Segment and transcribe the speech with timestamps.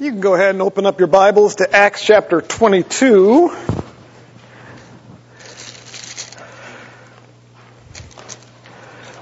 [0.00, 3.46] You can go ahead and open up your Bibles to Acts chapter 22.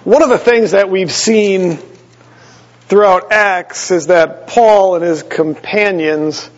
[0.05, 1.79] One of the things that we've seen
[2.89, 6.49] throughout Acts is that Paul and his companions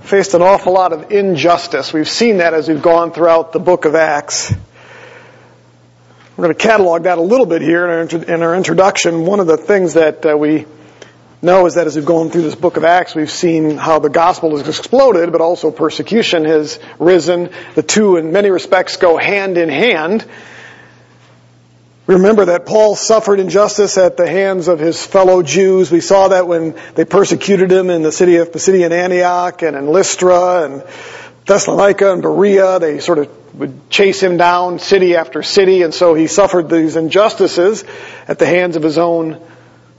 [0.00, 1.92] faced an awful lot of injustice.
[1.92, 4.52] We've seen that as we've gone throughout the book of Acts.
[6.36, 9.24] We're going to catalog that a little bit here in our, introduction.
[9.24, 10.66] One of the things that uh, we
[11.42, 14.10] know is that as we've gone through this book of Acts, we've seen how the
[14.10, 17.50] gospel has exploded, but also persecution has risen.
[17.74, 20.26] The two, in many respects, go hand in hand.
[22.06, 25.90] Remember that Paul suffered injustice at the hands of his fellow Jews.
[25.90, 29.86] We saw that when they persecuted him in the city of Pisidian Antioch and in
[29.86, 30.82] Lystra and
[31.46, 32.80] Thessalonica and Berea.
[32.80, 36.96] They sort of would chase him down city after city, and so he suffered these
[36.96, 37.84] injustices
[38.28, 39.40] at the hands of his own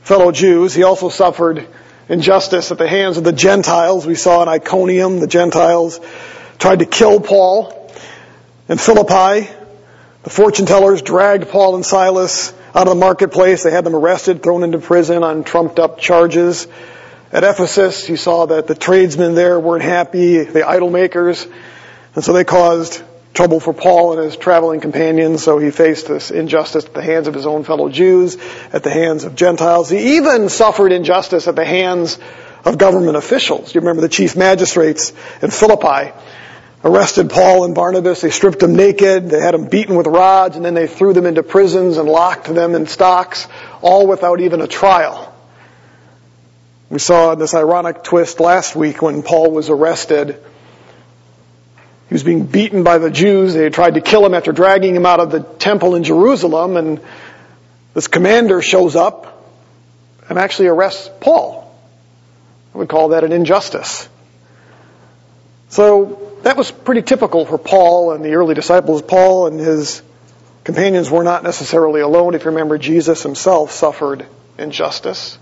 [0.01, 0.73] fellow Jews.
[0.73, 1.67] He also suffered
[2.09, 4.05] injustice at the hands of the Gentiles.
[4.05, 5.99] We saw in Iconium, the Gentiles
[6.59, 7.77] tried to kill Paul.
[8.67, 9.49] In Philippi,
[10.23, 13.63] the fortune tellers dragged Paul and Silas out of the marketplace.
[13.63, 16.67] They had them arrested, thrown into prison on trumped up charges.
[17.31, 21.47] At Ephesus, you saw that the tradesmen there weren't happy, the idol makers,
[22.13, 23.01] and so they caused
[23.33, 27.27] trouble for Paul and his traveling companions, so he faced this injustice at the hands
[27.27, 28.37] of his own fellow Jews,
[28.73, 29.89] at the hands of Gentiles.
[29.89, 32.19] He even suffered injustice at the hands
[32.65, 33.73] of government officials.
[33.73, 36.11] You remember the chief magistrates in Philippi
[36.83, 38.21] arrested Paul and Barnabas.
[38.21, 39.29] They stripped them naked.
[39.29, 42.45] They had them beaten with rods, and then they threw them into prisons and locked
[42.45, 43.47] them in stocks,
[43.81, 45.33] all without even a trial.
[46.89, 50.43] We saw this ironic twist last week when Paul was arrested
[52.11, 53.53] he was being beaten by the Jews.
[53.53, 56.99] They tried to kill him after dragging him out of the temple in Jerusalem, and
[57.93, 59.49] this commander shows up
[60.27, 61.73] and actually arrests Paul.
[62.75, 64.09] I would call that an injustice.
[65.69, 69.01] So that was pretty typical for Paul and the early disciples.
[69.01, 70.01] Paul and his
[70.65, 72.35] companions were not necessarily alone.
[72.35, 74.25] If you remember, Jesus himself suffered
[74.57, 75.39] injustice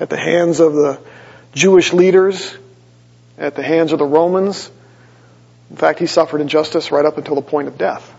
[0.00, 1.00] at the hands of the
[1.54, 2.58] Jewish leaders,
[3.38, 4.72] at the hands of the Romans.
[5.70, 8.14] In fact, he suffered injustice right up until the point of death.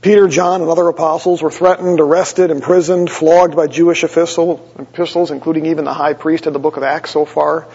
[0.00, 5.84] Peter, John, and other apostles were threatened, arrested, imprisoned, flogged by Jewish officials, including even
[5.84, 7.66] the high priest in the book of Acts so far.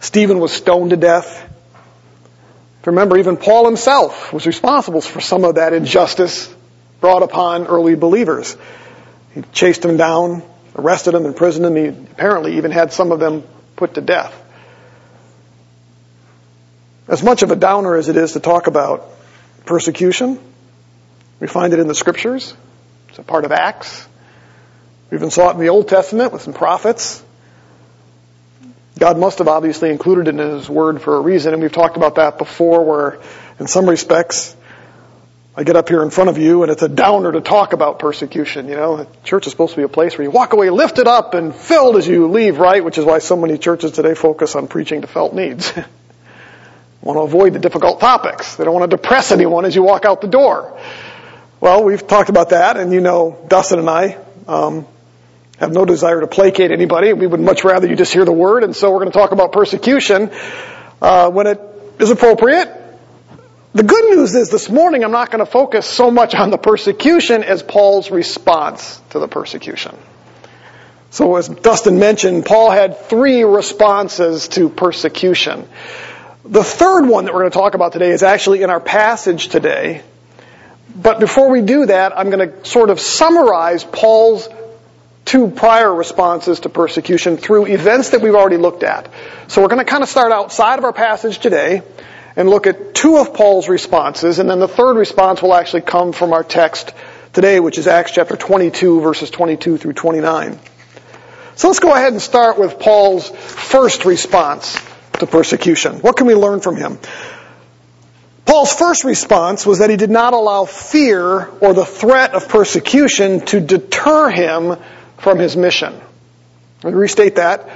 [0.00, 1.42] Stephen was stoned to death.
[2.84, 6.54] Remember, even Paul himself was responsible for some of that injustice
[7.00, 8.56] brought upon early believers.
[9.34, 10.42] He chased them down,
[10.76, 11.74] arrested them, imprisoned them.
[11.74, 13.42] He apparently even had some of them
[13.74, 14.32] put to death.
[17.08, 19.08] As much of a downer as it is to talk about
[19.64, 20.38] persecution,
[21.38, 22.54] we find it in the scriptures.
[23.10, 24.06] It's a part of Acts.
[25.10, 27.22] We even saw it in the Old Testament with some prophets.
[28.98, 31.96] God must have obviously included it in His Word for a reason, and we've talked
[31.96, 33.20] about that before where,
[33.60, 34.56] in some respects,
[35.58, 37.98] I get up here in front of you and it's a downer to talk about
[37.98, 39.06] persecution, you know.
[39.24, 41.96] Church is supposed to be a place where you walk away lifted up and filled
[41.96, 42.84] as you leave, right?
[42.84, 45.72] Which is why so many churches today focus on preaching to felt needs.
[47.06, 48.56] want to avoid the difficult topics.
[48.56, 50.78] They don't want to depress anyone as you walk out the door.
[51.60, 54.86] Well, we've talked about that, and you know, Dustin and I um,
[55.58, 57.12] have no desire to placate anybody.
[57.12, 59.32] We would much rather you just hear the word, and so we're going to talk
[59.32, 60.30] about persecution
[61.00, 61.60] uh, when it
[61.98, 62.68] is appropriate.
[63.72, 66.58] The good news is this morning I'm not going to focus so much on the
[66.58, 69.96] persecution as Paul's response to the persecution.
[71.10, 75.68] So as Dustin mentioned, Paul had three responses to persecution.
[76.48, 79.48] The third one that we're going to talk about today is actually in our passage
[79.48, 80.02] today.
[80.94, 84.48] But before we do that, I'm going to sort of summarize Paul's
[85.24, 89.10] two prior responses to persecution through events that we've already looked at.
[89.48, 91.82] So we're going to kind of start outside of our passage today
[92.36, 96.12] and look at two of Paul's responses, and then the third response will actually come
[96.12, 96.92] from our text
[97.32, 100.60] today, which is Acts chapter 22, verses 22 through 29.
[101.56, 104.78] So let's go ahead and start with Paul's first response
[105.20, 105.96] to persecution.
[105.96, 106.98] What can we learn from him?
[108.44, 113.40] Paul's first response was that he did not allow fear or the threat of persecution
[113.46, 114.76] to deter him
[115.18, 116.00] from his mission.
[116.82, 117.68] Let me restate that.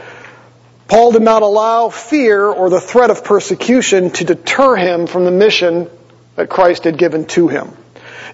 [0.87, 5.31] Paul did not allow fear or the threat of persecution to deter him from the
[5.31, 5.89] mission
[6.37, 7.77] that Christ had given to him.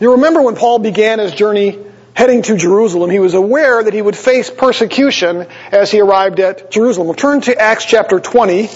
[0.01, 1.79] You remember when Paul began his journey
[2.17, 6.71] heading to Jerusalem, he was aware that he would face persecution as he arrived at
[6.71, 7.09] Jerusalem.
[7.09, 8.71] We'll turn to Acts chapter 20.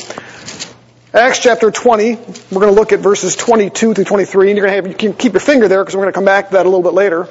[1.14, 4.76] Acts chapter 20, we're going to look at verses 22 through 23, and you're going
[4.76, 6.52] to have, you can keep your finger there because we're going to come back to
[6.52, 7.26] that a little bit later.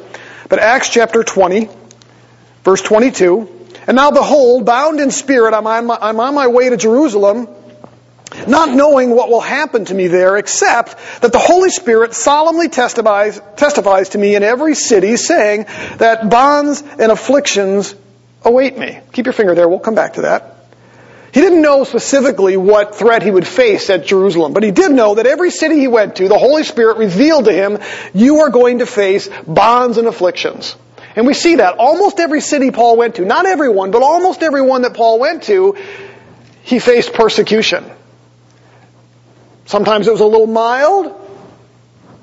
[0.50, 1.70] But Acts chapter 20,
[2.64, 3.48] verse 22,
[3.88, 7.48] And now behold, bound in spirit, I'm on my, I'm on my way to Jerusalem,
[8.48, 13.42] not knowing what will happen to me there, except that the Holy Spirit solemnly testifies,
[13.56, 15.66] testifies to me in every city, saying
[15.98, 17.96] that bonds and afflictions
[18.44, 19.00] await me.
[19.12, 20.56] Keep your finger there, we'll come back to that.
[21.32, 25.16] He didn't know specifically what threat he would face at Jerusalem, but he did know
[25.16, 27.78] that every city he went to, the Holy Spirit revealed to him,
[28.14, 30.76] you are going to face bonds and afflictions.
[31.16, 34.84] And we see that almost every city Paul went to, not everyone, but almost everyone
[34.84, 35.78] that Paul went to,
[36.64, 37.86] he faced persecution.
[39.70, 41.14] Sometimes it was a little mild,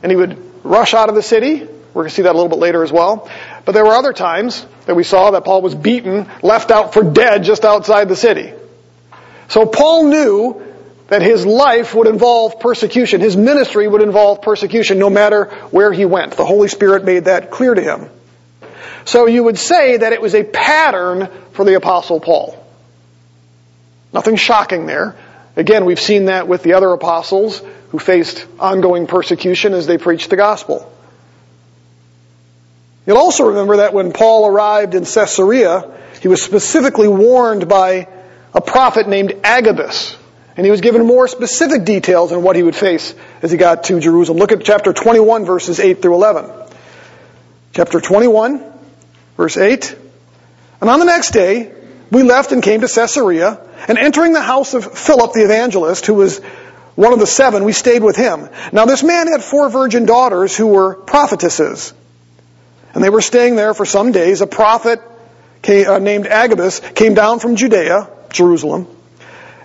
[0.03, 1.61] and he would rush out of the city.
[1.61, 3.31] We're going to see that a little bit later as well.
[3.65, 7.05] But there were other times that we saw that Paul was beaten, left out for
[7.05, 8.53] dead just outside the city.
[9.47, 10.61] So Paul knew
[11.07, 13.21] that his life would involve persecution.
[13.21, 16.33] His ministry would involve persecution no matter where he went.
[16.33, 18.11] The Holy Spirit made that clear to him.
[19.05, 22.61] So you would say that it was a pattern for the apostle Paul.
[24.13, 25.15] Nothing shocking there.
[25.57, 30.29] Again, we've seen that with the other apostles who faced ongoing persecution as they preached
[30.29, 30.93] the gospel.
[33.07, 38.09] You'll also remember that when Paul arrived in Caesarea, he was specifically warned by
[38.53, 40.17] a prophet named Agabus.
[40.57, 43.85] And he was given more specific details on what he would face as he got
[43.85, 44.39] to Jerusalem.
[44.39, 46.51] Look at chapter 21 verses 8 through 11.
[47.75, 48.65] Chapter 21
[49.37, 49.97] verse 8.
[50.81, 51.73] And on the next day,
[52.11, 56.15] we left and came to Caesarea, and entering the house of Philip the evangelist, who
[56.15, 56.41] was
[56.95, 58.49] one of the seven, we stayed with him.
[58.73, 61.93] Now this man had four virgin daughters who were prophetesses.
[62.95, 64.41] And they were staying there for some days.
[64.41, 65.03] A prophet
[65.61, 68.89] came, uh, named Agabus came down from Judea, Jerusalem.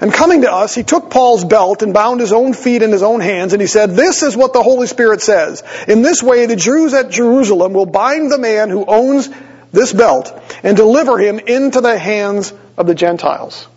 [0.02, 3.04] And coming to us, he took Paul's belt and bound his own feet in his
[3.04, 5.64] own hands, and he said, This is what the Holy Spirit says.
[5.88, 9.30] In this way, the Jews at Jerusalem will bind the man who owns
[9.72, 10.32] this belt
[10.64, 13.68] and deliver him into the hands of the Gentiles.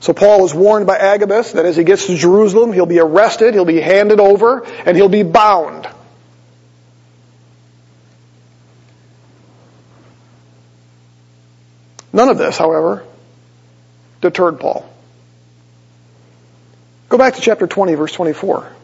[0.00, 3.54] So Paul is warned by Agabus that as he gets to Jerusalem, he'll be arrested,
[3.54, 5.88] he'll be handed over, and he'll be bound.
[12.12, 13.04] None of this, however,
[14.20, 14.88] deterred Paul.
[17.08, 18.75] Go back to chapter 20, verse 24.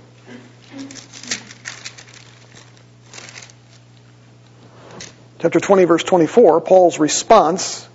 [5.42, 7.88] Chapter 20 verse 24, Paul's response,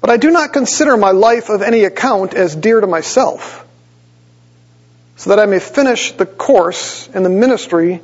[0.00, 3.66] But I do not consider my life of any account as dear to myself,
[5.16, 8.00] so that I may finish the course in the ministry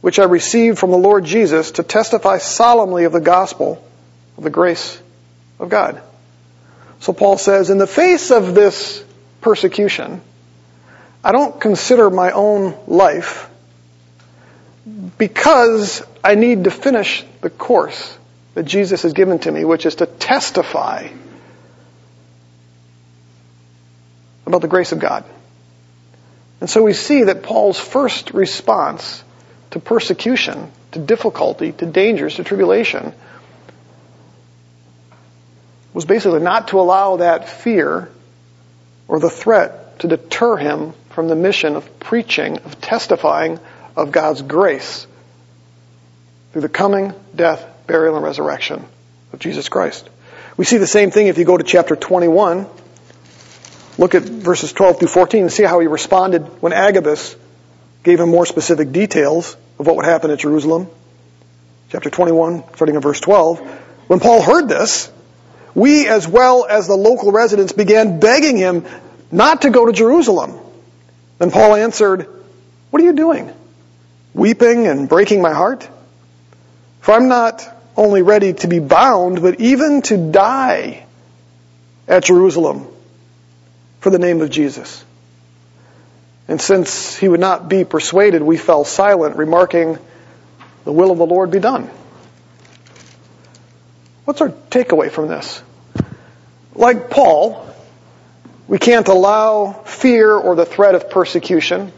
[0.00, 3.86] which I received from the Lord Jesus to testify solemnly of the gospel
[4.38, 4.98] of the grace
[5.58, 6.00] of God.
[7.00, 9.04] So Paul says, in the face of this
[9.42, 10.22] persecution,
[11.22, 13.50] I don't consider my own life
[15.18, 18.18] because I need to finish the course
[18.54, 21.08] that Jesus has given to me, which is to testify
[24.46, 25.24] about the grace of God.
[26.60, 29.22] And so we see that Paul's first response
[29.70, 33.12] to persecution, to difficulty, to dangers, to tribulation,
[35.94, 38.10] was basically not to allow that fear
[39.08, 43.58] or the threat to deter him from the mission of preaching, of testifying
[43.96, 45.06] of God's grace
[46.52, 48.84] through the coming, death, burial, and resurrection
[49.32, 50.08] of Jesus Christ.
[50.56, 52.66] We see the same thing if you go to chapter 21.
[53.98, 57.36] Look at verses 12 through 14 and see how he responded when Agabus
[58.02, 60.88] gave him more specific details of what would happen at Jerusalem.
[61.90, 63.60] Chapter 21, starting in verse 12.
[64.08, 65.10] When Paul heard this,
[65.74, 68.84] we as well as the local residents began begging him
[69.30, 70.58] not to go to Jerusalem.
[71.38, 72.28] Then Paul answered,
[72.90, 73.52] What are you doing?
[74.34, 75.88] Weeping and breaking my heart?
[77.00, 77.62] For I'm not
[77.96, 81.04] only ready to be bound, but even to die
[82.08, 82.86] at Jerusalem
[84.00, 85.04] for the name of Jesus.
[86.48, 89.98] And since he would not be persuaded, we fell silent, remarking,
[90.84, 91.90] The will of the Lord be done.
[94.24, 95.62] What's our takeaway from this?
[96.74, 97.68] Like Paul,
[98.66, 101.92] we can't allow fear or the threat of persecution,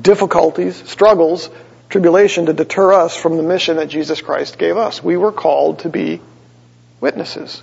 [0.00, 1.50] difficulties, struggles
[1.94, 5.00] tribulation to deter us from the mission that Jesus Christ gave us.
[5.00, 6.20] We were called to be
[7.00, 7.62] witnesses.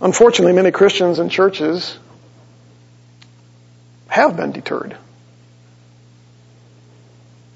[0.00, 1.98] Unfortunately, many Christians and churches
[4.06, 4.96] have been deterred.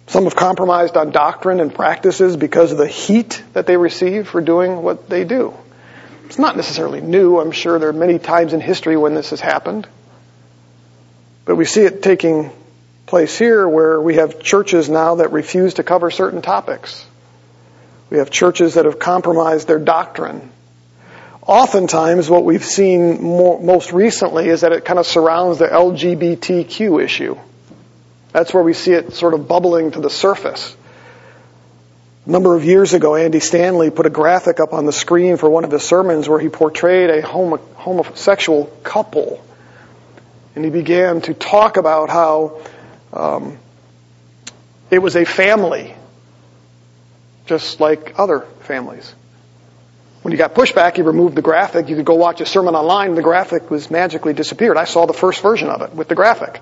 [0.09, 4.42] Some have compromised on doctrine and practices because of the heat that they receive for
[4.42, 5.54] doing what they do.
[6.26, 7.40] It's not necessarily new.
[7.40, 9.88] I'm sure there are many times in history when this has happened.
[11.47, 12.50] But we see it taking
[13.12, 17.04] place here where we have churches now that refuse to cover certain topics.
[18.09, 20.50] We have churches that have compromised their doctrine.
[21.47, 27.04] Oftentimes, what we've seen more, most recently is that it kind of surrounds the LGBTQ
[27.04, 27.37] issue.
[28.33, 30.75] That's where we see it sort of bubbling to the surface.
[32.25, 35.50] A number of years ago, Andy Stanley put a graphic up on the screen for
[35.50, 39.45] one of his sermons where he portrayed a homo- homosexual couple.
[40.54, 42.62] And he began to talk about how
[43.12, 43.59] um,
[44.90, 45.95] it was a family,
[47.47, 49.14] just like other families.
[50.23, 51.88] When you got pushback, he removed the graphic.
[51.88, 54.76] You could go watch a sermon online, and the graphic was magically disappeared.
[54.76, 56.61] I saw the first version of it with the graphic.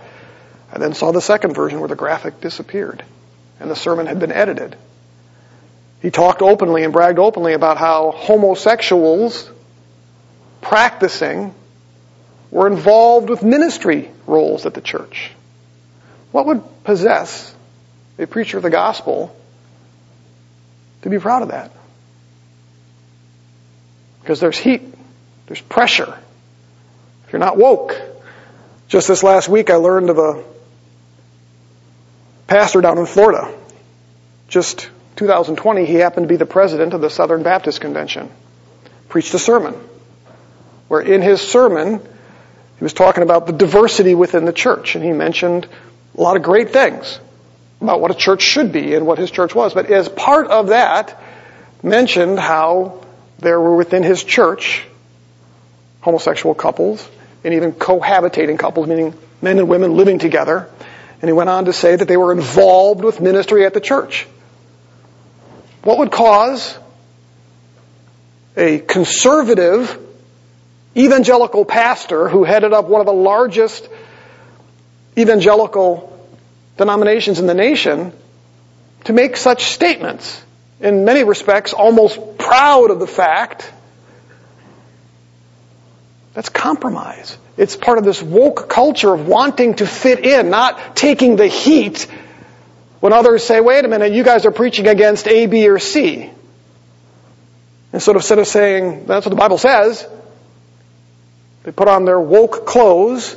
[0.73, 3.05] I then saw the second version where the graphic disappeared,
[3.59, 4.77] and the sermon had been edited.
[6.01, 9.51] He talked openly and bragged openly about how homosexuals
[10.63, 11.55] practicing
[12.51, 15.33] were involved with ministry roles at the church.
[16.33, 17.55] What would possess
[18.19, 19.35] a preacher of the gospel
[21.03, 21.73] to be proud of that?
[24.21, 24.83] Because there's heat,
[25.47, 26.17] there's pressure.
[27.27, 28.01] If you're not woke.
[28.89, 30.45] Just this last week I learned of a
[32.47, 33.53] pastor down in Florida.
[34.49, 38.31] Just 2020, he happened to be the president of the Southern Baptist Convention.
[39.09, 39.75] Preached a sermon
[40.89, 45.13] where in his sermon, he was talking about the diversity within the church, and he
[45.13, 45.69] mentioned
[46.17, 47.19] a lot of great things
[47.81, 49.75] about what a church should be and what his church was.
[49.75, 51.21] But as part of that,
[51.83, 53.05] mentioned how
[53.39, 54.85] there were within his church
[56.01, 57.07] homosexual couples
[57.45, 60.69] and even cohabitating couples, meaning men and women living together.
[61.23, 64.27] And he went on to say that they were involved with ministry at the church.
[65.83, 66.77] What would cause
[68.57, 69.99] a conservative
[70.97, 73.89] evangelical pastor who headed up one of the largest
[75.17, 76.07] evangelical
[76.77, 78.13] denominations in the nation
[79.05, 80.43] to make such statements?
[80.81, 83.71] In many respects, almost proud of the fact
[86.33, 87.37] that's compromise.
[87.57, 92.07] It's part of this woke culture of wanting to fit in, not taking the heat
[93.01, 96.31] when others say, wait a minute, you guys are preaching against A, B, or C.
[97.93, 100.07] And sort of instead of saying, that's what the Bible says,
[101.65, 103.37] they put on their woke clothes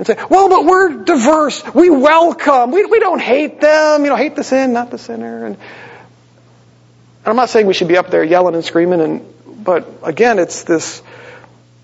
[0.00, 1.62] and say, well, but we're diverse.
[1.74, 2.70] We welcome.
[2.70, 4.02] We, we don't hate them.
[4.02, 5.44] You know, hate the sin, not the sinner.
[5.44, 9.86] And, and I'm not saying we should be up there yelling and screaming and, but
[10.02, 11.02] again, it's this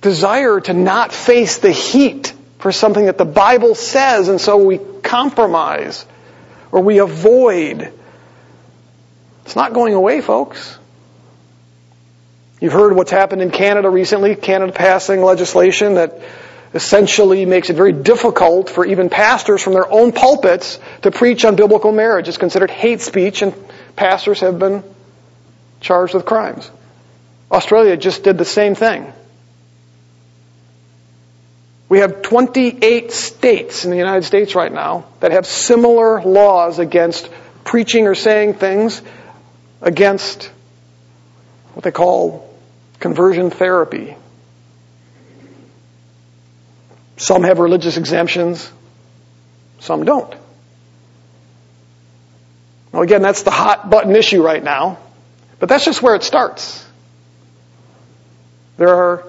[0.00, 4.78] desire to not face the heat for something that the Bible says and so we
[5.02, 6.06] compromise
[6.72, 7.92] or we avoid.
[9.44, 10.78] It's not going away, folks.
[12.62, 16.18] You've heard what's happened in Canada recently, Canada passing legislation that
[16.76, 21.56] essentially makes it very difficult for even pastors from their own pulpits to preach on
[21.56, 22.28] biblical marriage.
[22.28, 23.54] It's considered hate speech and
[23.96, 24.84] pastors have been
[25.80, 26.70] charged with crimes.
[27.50, 29.12] Australia just did the same thing.
[31.88, 37.30] We have 28 states in the United States right now that have similar laws against
[37.64, 39.00] preaching or saying things
[39.80, 40.50] against
[41.74, 42.52] what they call
[42.98, 44.16] conversion therapy.
[47.16, 48.70] Some have religious exemptions,
[49.80, 50.34] some don't.
[52.92, 54.98] Now, again, that's the hot button issue right now,
[55.58, 56.84] but that's just where it starts.
[58.76, 59.24] There are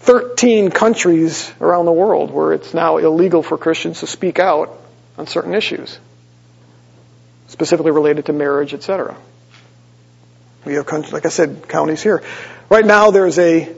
[0.00, 4.78] 13 countries around the world where it's now illegal for Christians to speak out
[5.18, 5.98] on certain issues,
[7.48, 9.16] specifically related to marriage, etc.
[10.64, 12.22] We have, like I said, counties here.
[12.68, 13.74] Right now, there's a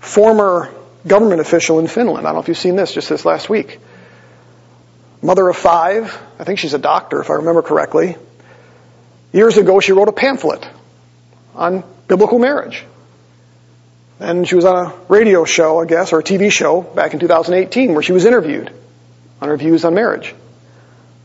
[0.00, 0.72] former
[1.06, 2.26] government official in Finland.
[2.26, 3.78] I don't know if you've seen this just this last week.
[5.22, 6.16] Mother of five.
[6.38, 8.16] I think she's a doctor, if I remember correctly.
[9.32, 10.66] Years ago, she wrote a pamphlet
[11.54, 12.84] on biblical marriage.
[14.18, 17.20] And she was on a radio show, I guess, or a TV show back in
[17.20, 18.72] 2018 where she was interviewed
[19.40, 20.34] on her views on marriage.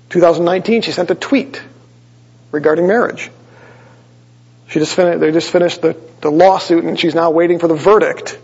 [0.09, 1.61] 2019, she sent a tweet
[2.51, 3.31] regarding marriage.
[4.67, 7.75] She just finished, they just finished the, the lawsuit and she's now waiting for the
[7.75, 8.37] verdict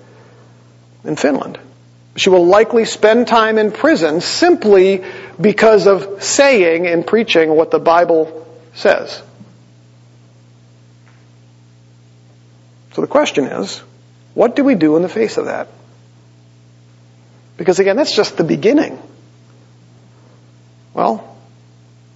[1.07, 1.57] in Finland.
[2.17, 5.03] She will likely spend time in prison simply
[5.39, 9.21] because of saying and preaching what the Bible says.
[12.93, 13.81] So the question is,
[14.33, 15.67] what do we do in the face of that?
[17.55, 18.99] Because again, that's just the beginning.
[20.93, 21.37] Well,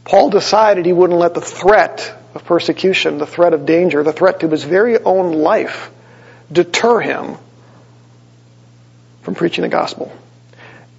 [0.03, 4.39] Paul decided he wouldn't let the threat of persecution, the threat of danger, the threat
[4.39, 5.91] to his very own life
[6.51, 7.38] deter him
[9.22, 10.12] from preaching the gospel.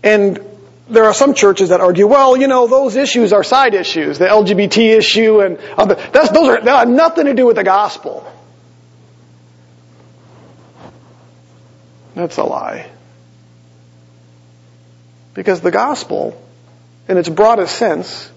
[0.03, 0.41] And
[0.89, 4.27] there are some churches that argue, well, you know, those issues are side issues, the
[4.27, 7.65] LGBT issue and uh, other, that's, those are, that have nothing to do with the
[7.65, 8.31] gospel.
[12.15, 12.91] That's a lie.
[15.35, 16.41] Because the gospel,
[17.09, 18.31] in its broadest sense,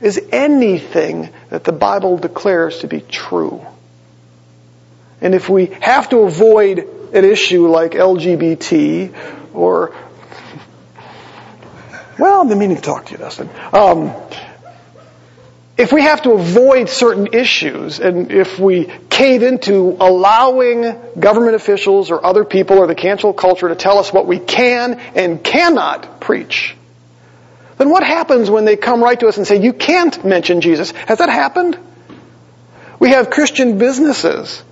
[0.00, 3.64] is anything that the Bible declares to be true.
[5.20, 9.14] And if we have to avoid an issue like LGBT
[9.54, 9.94] or,
[12.18, 13.50] well, I'm meaning to talk to you, Dustin.
[13.72, 14.14] Um,
[15.76, 22.10] if we have to avoid certain issues and if we cave into allowing government officials
[22.10, 26.20] or other people or the cancel culture to tell us what we can and cannot
[26.20, 26.76] preach,
[27.78, 30.90] then what happens when they come right to us and say, you can't mention Jesus?
[30.92, 31.78] Has that happened?
[32.98, 34.62] We have Christian businesses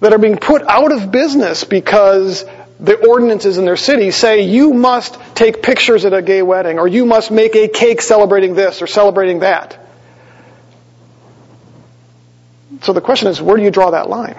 [0.00, 2.44] that are being put out of business because
[2.80, 6.88] the ordinances in their city say you must take pictures at a gay wedding or
[6.88, 9.78] you must make a cake celebrating this or celebrating that.
[12.82, 14.36] So the question is, where do you draw that line?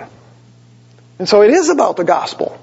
[1.20, 2.60] And so it is about the gospel.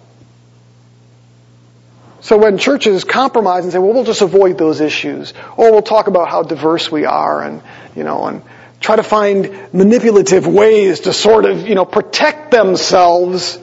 [2.20, 6.08] So when churches compromise and say, well, we'll just avoid those issues, or we'll talk
[6.08, 7.62] about how diverse we are and,
[7.94, 8.42] you know, and
[8.80, 13.58] try to find manipulative ways to sort of, you know, protect themselves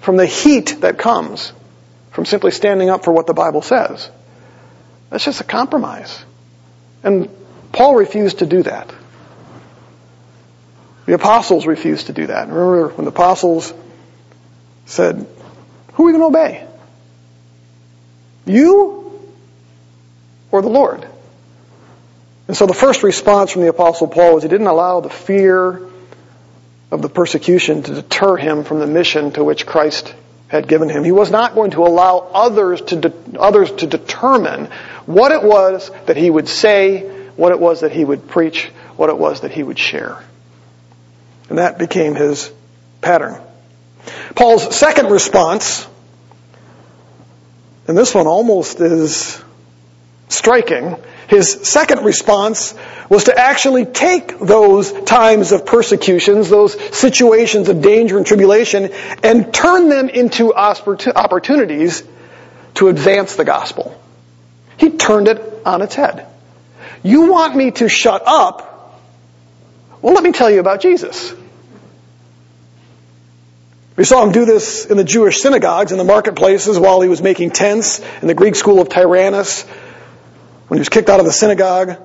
[0.00, 1.52] from the heat that comes
[2.10, 4.10] from simply standing up for what the Bible says.
[5.10, 6.24] That's just a compromise.
[7.02, 7.28] And
[7.72, 8.92] Paul refused to do that.
[11.06, 12.48] The apostles refused to do that.
[12.48, 13.72] Remember when the apostles
[14.86, 15.26] said,
[15.94, 16.66] who are we going to obey?
[18.46, 19.20] You
[20.50, 21.06] or the Lord?
[22.50, 25.80] And so the first response from the apostle Paul was he didn't allow the fear
[26.90, 30.12] of the persecution to deter him from the mission to which Christ
[30.48, 31.04] had given him.
[31.04, 34.64] He was not going to allow others to de- others to determine
[35.06, 37.02] what it was that he would say,
[37.36, 38.66] what it was that he would preach,
[38.96, 40.20] what it was that he would share.
[41.50, 42.50] And that became his
[43.00, 43.40] pattern.
[44.34, 45.86] Paul's second response,
[47.86, 49.40] and this one almost is
[50.30, 50.96] striking,
[51.28, 52.74] his second response
[53.08, 58.90] was to actually take those times of persecutions, those situations of danger and tribulation,
[59.22, 62.02] and turn them into opportunities
[62.74, 64.00] to advance the gospel.
[64.76, 66.26] He turned it on its head.
[67.02, 68.98] You want me to shut up?
[70.02, 71.34] Well, let me tell you about Jesus.
[73.96, 77.20] We saw him do this in the Jewish synagogues, in the marketplaces, while he was
[77.20, 79.66] making tents in the Greek school of Tyrannus,
[80.70, 81.96] when he was kicked out of the synagogue.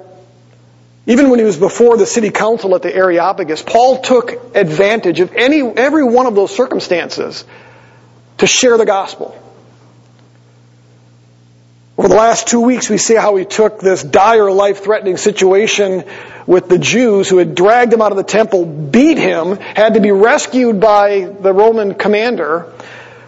[1.05, 5.33] Even when he was before the city council at the Areopagus, Paul took advantage of
[5.33, 7.45] any, every one of those circumstances
[8.39, 9.39] to share the gospel.
[11.95, 16.03] Over the last two weeks, we see how he took this dire, life-threatening situation
[16.47, 19.99] with the Jews who had dragged him out of the temple, beat him, had to
[19.99, 22.73] be rescued by the Roman commander.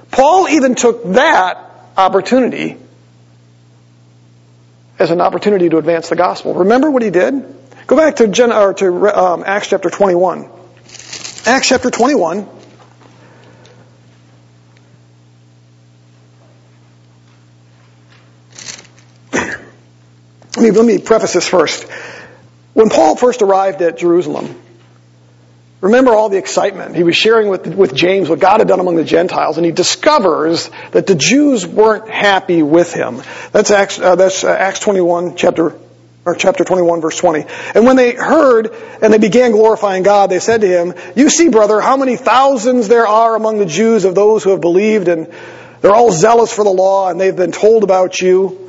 [0.10, 1.60] Paul even took that
[1.96, 2.78] opportunity
[5.00, 6.54] as an opportunity to advance the gospel.
[6.54, 7.56] Remember what he did?
[7.86, 10.50] Go back to, Gen, or to um, Acts chapter 21.
[11.46, 12.48] Acts chapter 21.
[19.34, 19.60] let,
[20.58, 21.84] me, let me preface this first.
[22.74, 24.62] When Paul first arrived at Jerusalem,
[25.80, 26.96] Remember all the excitement.
[26.96, 29.72] He was sharing with, with James what God had done among the Gentiles, and he
[29.72, 33.22] discovers that the Jews weren't happy with him.
[33.52, 35.78] That's Acts, uh, that's uh, Acts 21, chapter,
[36.26, 37.46] or chapter 21, verse 20.
[37.76, 41.50] And when they heard and they began glorifying God, they said to him, You see,
[41.50, 45.32] brother, how many thousands there are among the Jews of those who have believed, and
[45.82, 48.67] they're all zealous for the law, and they've been told about you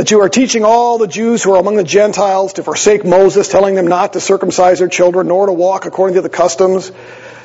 [0.00, 3.48] that you are teaching all the Jews who are among the Gentiles to forsake Moses,
[3.48, 6.90] telling them not to circumcise their children, nor to walk according to the customs.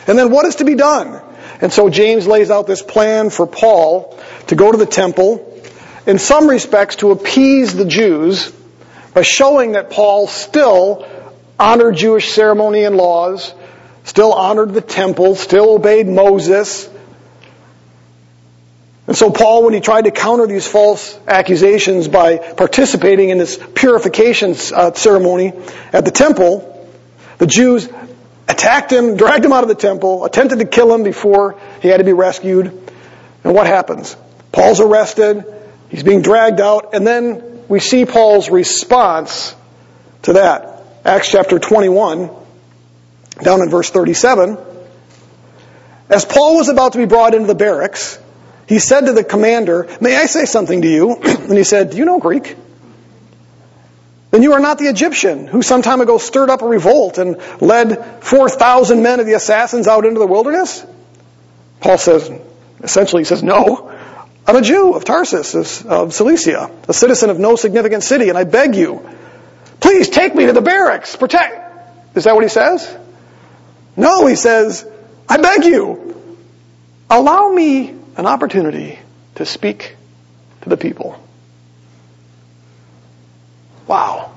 [0.07, 1.21] And then what is to be done?
[1.59, 5.61] And so James lays out this plan for Paul to go to the temple,
[6.05, 8.53] in some respects to appease the Jews,
[9.13, 11.05] by showing that Paul still
[11.59, 13.53] honored Jewish ceremony and laws,
[14.05, 16.89] still honored the temple, still obeyed Moses,
[19.07, 23.59] and so Paul, when he tried to counter these false accusations by participating in this
[23.75, 25.53] purification uh, ceremony
[25.93, 26.89] at the temple,
[27.37, 27.87] the Jews
[28.47, 31.97] attacked him, dragged him out of the temple, attempted to kill him before he had
[31.97, 32.67] to be rescued.
[33.43, 34.15] And what happens?
[34.51, 35.45] Paul's arrested,
[35.89, 39.55] he's being dragged out, and then we see Paul's response
[40.23, 40.81] to that.
[41.03, 42.31] Acts chapter 21,
[43.43, 44.57] down in verse 37.
[46.09, 48.17] As Paul was about to be brought into the barracks,
[48.67, 51.15] he said to the commander, May I say something to you?
[51.23, 52.56] and he said, Do you know Greek?
[54.32, 57.38] Then you are not the Egyptian who some time ago stirred up a revolt and
[57.62, 60.86] led 4,000 men of the assassins out into the wilderness?
[61.80, 62.30] Paul says,
[62.84, 63.91] Essentially, he says, no,
[64.47, 68.43] I'm a Jew of Tarsus, of Cilicia, a citizen of no significant city, and I
[68.43, 69.08] beg you,
[69.80, 72.15] please take me to the barracks, protect.
[72.15, 72.95] Is that what he says?
[73.97, 74.86] No, he says,
[75.28, 76.38] I beg you,
[77.10, 78.99] allow me an opportunity
[79.36, 79.95] to speak
[80.62, 81.19] to the people.
[83.88, 84.32] Wow.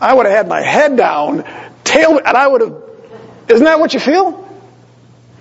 [0.00, 1.44] I would have had my head down,
[1.84, 2.76] tail, and I would have,
[3.48, 4.46] isn't that what you feel?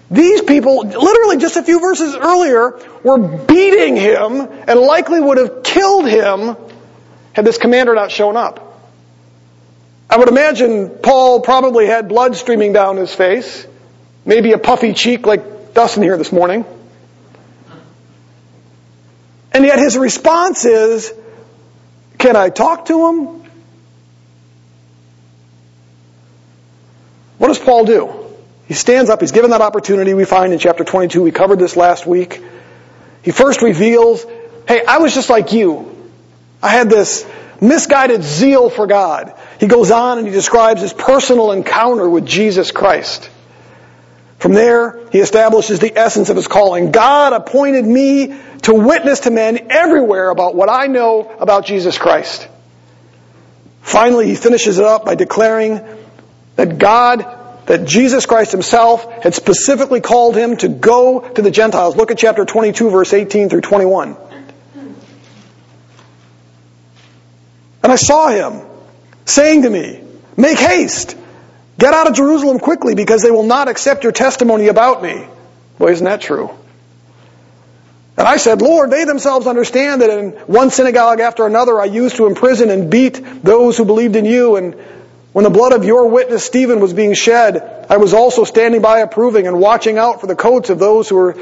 [0.09, 5.63] These people, literally just a few verses earlier, were beating him and likely would have
[5.63, 6.55] killed him
[7.33, 8.63] had this commander not shown up.
[10.09, 13.67] I would imagine Paul probably had blood streaming down his face,
[14.25, 16.65] maybe a puffy cheek like Dustin here this morning.
[19.57, 21.11] And yet his response is,
[22.19, 23.49] can I talk to him?
[27.39, 28.35] What does Paul do?
[28.67, 31.23] He stands up, he's given that opportunity we find in chapter 22.
[31.23, 32.39] We covered this last week.
[33.23, 34.23] He first reveals,
[34.67, 36.07] hey, I was just like you.
[36.61, 37.27] I had this
[37.59, 39.33] misguided zeal for God.
[39.59, 43.27] He goes on and he describes his personal encounter with Jesus Christ.
[44.39, 46.91] From there, he establishes the essence of his calling.
[46.91, 52.47] God appointed me to witness to men everywhere about what I know about Jesus Christ.
[53.81, 55.81] Finally, he finishes it up by declaring
[56.55, 61.95] that God that Jesus Christ himself had specifically called him to go to the Gentiles.
[61.95, 64.15] Look at chapter 22 verse 18 through 21.
[67.83, 68.65] And I saw him
[69.25, 70.01] saying to me,
[70.35, 71.17] make haste,
[71.77, 75.27] get out of Jerusalem quickly because they will not accept your testimony about me.
[75.79, 76.49] Boy, isn't that true?
[78.17, 82.15] And I said, Lord, they themselves understand that in one synagogue after another I used
[82.15, 84.75] to imprison and beat those who believed in you and
[85.37, 89.01] when the blood of your witness Stephen was being shed, I was also standing by
[89.01, 91.35] approving and watching out for the coats of those who were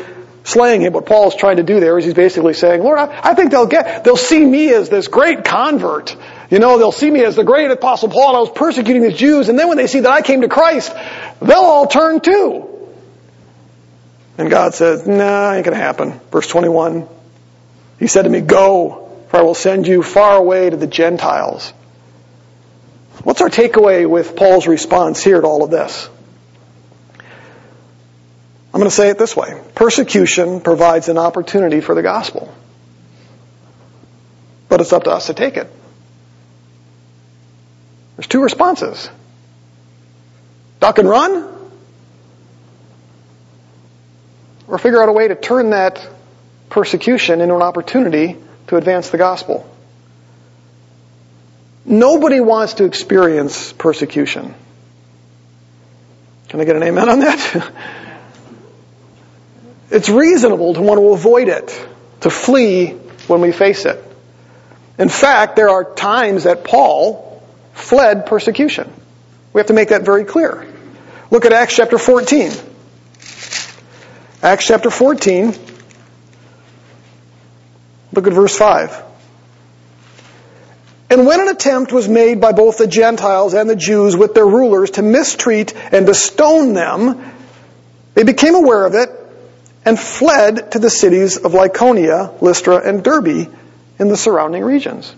[0.43, 0.91] slaying him.
[0.91, 3.51] What Paul is trying to do there is he's basically saying, Lord, I, I think
[3.51, 6.17] they'll get, they'll see me as this great convert.
[6.49, 9.11] You know, they'll see me as the great apostle Paul and I was persecuting the
[9.11, 10.93] Jews and then when they see that I came to Christ,
[11.41, 12.69] they'll all turn too.
[14.37, 16.19] And God says, nah, ain't gonna happen.
[16.31, 17.07] Verse 21.
[17.99, 21.71] He said to me, go, for I will send you far away to the Gentiles.
[23.23, 26.09] What's our takeaway with Paul's response here to all of this?
[28.73, 29.61] I'm going to say it this way.
[29.73, 32.53] Persecution provides an opportunity for the gospel.
[34.67, 35.71] But it's up to us to take it.
[38.15, 39.09] There's two responses.
[40.79, 41.51] Duck and run,
[44.67, 46.07] or figure out a way to turn that
[46.69, 49.69] persecution into an opportunity to advance the gospel.
[51.85, 54.55] Nobody wants to experience persecution.
[56.49, 57.71] Can I get an amen on that?
[59.91, 61.87] it's reasonable to want to avoid it,
[62.21, 62.91] to flee
[63.27, 64.03] when we face it.
[64.97, 67.24] In fact, there are times that Paul
[67.75, 68.91] fled persecution.
[69.53, 70.67] We have to make that very clear.
[71.29, 72.51] Look at Acts chapter 14.
[74.41, 75.53] Acts chapter 14.
[78.13, 79.03] Look at verse 5.
[81.09, 84.45] And when an attempt was made by both the Gentiles and the Jews with their
[84.45, 87.31] rulers to mistreat and to stone them,
[88.15, 89.09] they became aware of it
[89.83, 93.53] and fled to the cities of Lycaonia, Lystra, and Derbe
[93.99, 95.13] in the surrounding regions.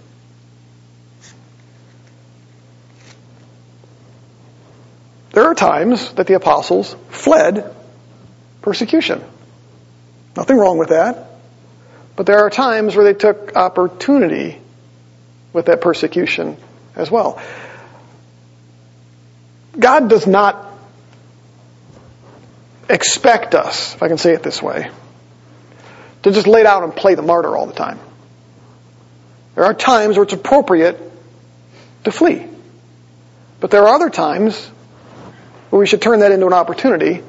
[5.38, 7.72] There are times that the apostles fled
[8.64, 9.24] persecution.
[10.36, 11.30] Nothing wrong with that.
[12.16, 14.60] But there are times where they took opportunity
[15.54, 16.58] with that persecution
[16.96, 17.40] as well.
[19.78, 20.72] God does not
[22.90, 24.90] expect us, if I can say it this way,
[26.24, 28.00] to just lay down and play the martyr all the time.
[29.54, 31.00] There are times where it's appropriate
[32.06, 32.48] to flee.
[33.60, 34.72] But there are other times
[35.70, 37.24] where we should turn that into an opportunity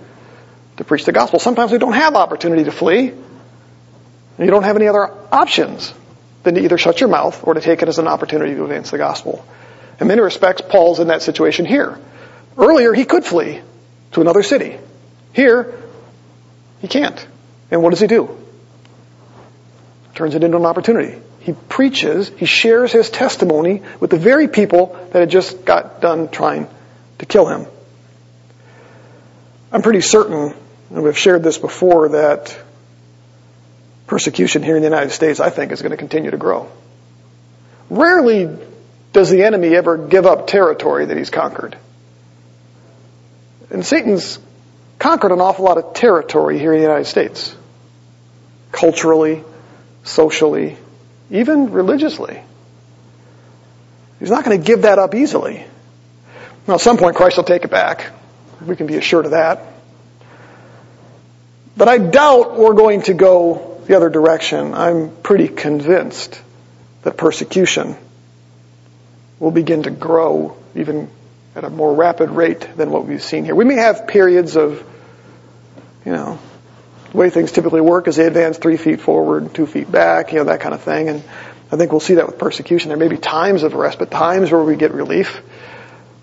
[0.76, 1.38] to preach the gospel.
[1.38, 3.08] Sometimes we don't have opportunity to flee.
[3.08, 5.92] And you don't have any other options
[6.44, 8.90] than to either shut your mouth or to take it as an opportunity to advance
[8.90, 9.44] the gospel.
[10.00, 11.98] In many respects, Paul's in that situation here.
[12.56, 13.60] Earlier, he could flee
[14.12, 14.78] to another city.
[15.32, 15.74] Here,
[16.80, 17.26] he can't.
[17.70, 18.38] And what does he do?
[20.14, 21.20] Turns it into an opportunity.
[21.40, 26.28] He preaches, he shares his testimony with the very people that had just got done
[26.28, 26.68] trying
[27.18, 27.66] to kill him.
[29.70, 30.54] I'm pretty certain,
[30.90, 32.58] and we've shared this before, that
[34.06, 36.70] persecution here in the United States, I think, is going to continue to grow.
[37.90, 38.48] Rarely
[39.12, 41.76] does the enemy ever give up territory that he's conquered.
[43.70, 44.38] And Satan's
[44.98, 47.54] conquered an awful lot of territory here in the United States.
[48.72, 49.44] culturally,
[50.04, 50.76] socially,
[51.30, 52.40] even religiously.
[54.18, 55.64] He's not going to give that up easily.
[56.66, 58.10] Now, at some point, Christ will take it back.
[58.64, 59.62] We can be assured of that.
[61.76, 64.74] But I doubt we're going to go the other direction.
[64.74, 66.40] I'm pretty convinced
[67.02, 67.96] that persecution
[69.38, 71.10] will begin to grow even
[71.54, 73.54] at a more rapid rate than what we've seen here.
[73.54, 74.84] We may have periods of,
[76.04, 76.38] you know,
[77.12, 80.38] the way things typically work is they advance three feet forward, two feet back, you
[80.38, 81.08] know, that kind of thing.
[81.08, 81.22] And
[81.72, 82.88] I think we'll see that with persecution.
[82.88, 85.42] There may be times of respite, times where we get relief.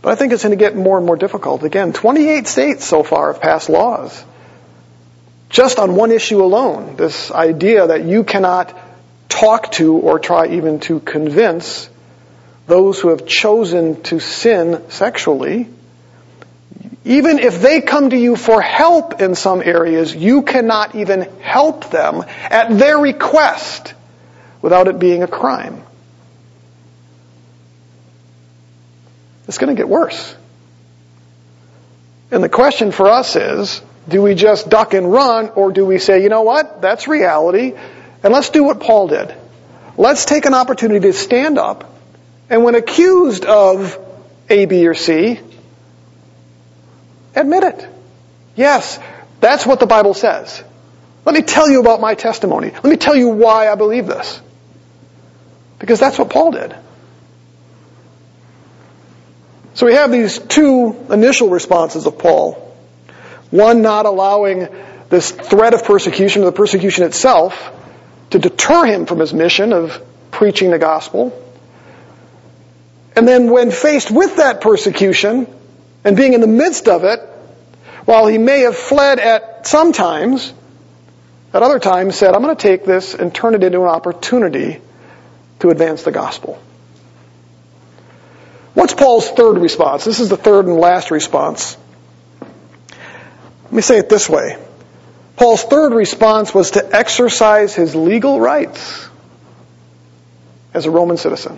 [0.06, 1.64] But I think it's going to get more and more difficult.
[1.64, 4.24] Again, 28 states so far have passed laws.
[5.50, 8.78] Just on one issue alone, this idea that you cannot
[9.30, 11.90] talk to or try even to convince
[12.68, 15.70] those who have chosen to sin sexually,
[17.04, 21.90] even if they come to you for help in some areas, you cannot even help
[21.90, 23.96] them at their request
[24.62, 25.85] without it being a crime.
[29.48, 30.36] It's going to get worse.
[32.32, 36.00] And the question for us is, do we just duck and run or do we
[36.00, 37.74] say, you know what, that's reality
[38.24, 39.34] and let's do what Paul did.
[39.98, 41.96] Let's take an opportunity to stand up
[42.50, 43.98] and when accused of
[44.50, 45.40] A, B, or C,
[47.36, 47.88] admit it.
[48.56, 49.00] Yes,
[49.40, 50.64] that's what the Bible says.
[51.26, 52.70] Let me tell you about my testimony.
[52.70, 54.42] Let me tell you why I believe this.
[55.80, 56.76] Because that's what Paul did.
[59.76, 62.54] So we have these two initial responses of Paul.
[63.52, 64.70] One, not allowing
[65.10, 67.72] this threat of persecution or the persecution itself
[68.30, 71.42] to deter him from his mission of preaching the gospel.
[73.18, 75.48] And then when faced with that persecution
[76.06, 77.20] and being in the midst of it,
[78.06, 80.54] while he may have fled at some times,
[81.54, 84.80] at other times said, I'm going to take this and turn it into an opportunity
[85.60, 86.62] to advance the gospel.
[88.76, 90.04] What's Paul's third response?
[90.04, 91.78] This is the third and last response.
[93.64, 94.58] Let me say it this way.
[95.38, 99.10] Paul's third response was to exercise his legal rights
[100.74, 101.58] as a Roman citizen.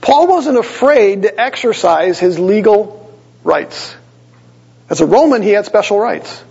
[0.00, 3.94] Paul wasn't afraid to exercise his legal rights.
[4.88, 6.42] As a Roman, he had special rights.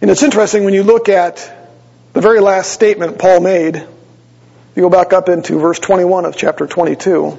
[0.00, 1.36] And it's interesting when you look at
[2.12, 3.86] the very last statement Paul made.
[4.74, 7.36] You go back up into verse 21 of chapter 22.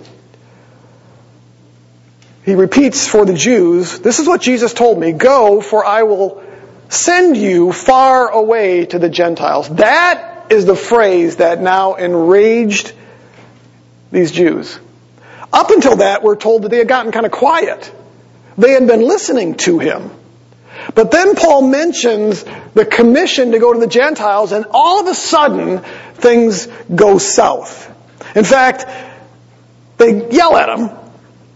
[2.44, 6.44] He repeats for the Jews, this is what Jesus told me, go for I will
[6.90, 9.70] send you far away to the Gentiles.
[9.70, 12.94] That is the phrase that now enraged
[14.12, 14.78] these Jews.
[15.54, 17.94] Up until that, we're told that they had gotten kind of quiet.
[18.58, 20.12] They had been listening to him.
[20.94, 25.16] But then Paul mentions the commission to go to the Gentiles, and all of a
[25.16, 25.80] sudden,
[26.16, 27.90] things go south.
[28.36, 28.86] In fact,
[29.98, 30.90] they yell at him,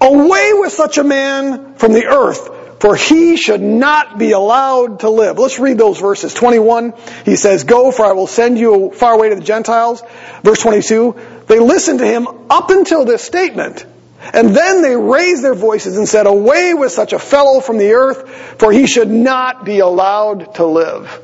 [0.02, 5.10] Away with such a man from the earth, for he should not be allowed to
[5.10, 5.40] live.
[5.40, 6.34] Let's read those verses.
[6.34, 6.94] 21,
[7.24, 10.04] he says, Go, for I will send you far away to the Gentiles.
[10.44, 11.16] Verse 22,
[11.48, 13.86] they listened to him up until this statement.
[14.34, 17.94] And then they raised their voices and said, Away with such a fellow from the
[17.94, 18.28] earth,
[18.60, 21.22] for he should not be allowed to live.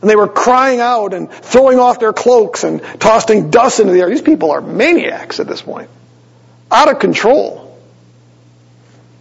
[0.00, 4.00] And they were crying out and throwing off their cloaks and tossing dust into the
[4.00, 4.08] air.
[4.08, 5.90] These people are maniacs at this point.
[6.70, 7.66] Out of control.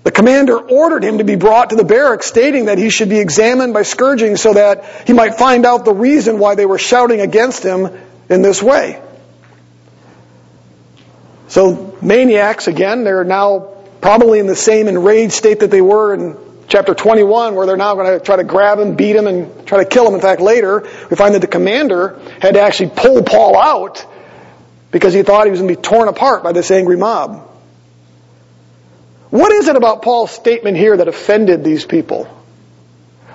[0.03, 3.19] The commander ordered him to be brought to the barracks, stating that he should be
[3.19, 7.19] examined by scourging so that he might find out the reason why they were shouting
[7.19, 7.89] against him
[8.29, 9.01] in this way.
[11.49, 16.37] So maniacs, again, they're now probably in the same enraged state that they were in
[16.67, 19.83] chapter 21, where they're now going to try to grab him, beat him, and try
[19.83, 20.13] to kill him.
[20.13, 24.05] In fact, later, we find that the commander had to actually pull Paul out
[24.91, 27.47] because he thought he was going to be torn apart by this angry mob.
[29.31, 32.25] What is it about Paul's statement here that offended these people?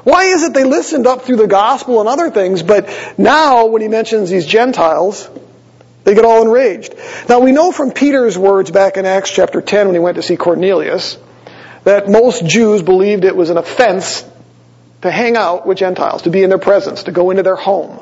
[0.04, 3.82] Why is it they listened up through the gospel and other things, but now when
[3.82, 5.28] he mentions these Gentiles,
[6.04, 6.94] they get all enraged.
[7.28, 10.22] Now we know from Peter's words back in Acts chapter 10 when he went to
[10.22, 11.18] see Cornelius
[11.84, 14.24] that most Jews believed it was an offense
[15.02, 18.00] to hang out with Gentiles, to be in their presence, to go into their home.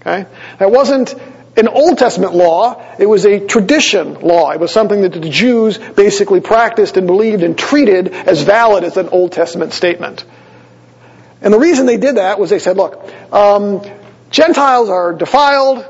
[0.00, 0.26] Okay?
[0.58, 1.14] That wasn't
[1.56, 4.50] an Old Testament law, it was a tradition law.
[4.50, 8.98] It was something that the Jews basically practiced and believed and treated as valid as
[8.98, 10.24] an Old Testament statement.
[11.40, 13.82] And the reason they did that was they said, look, um,
[14.30, 15.86] Gentiles are defiled,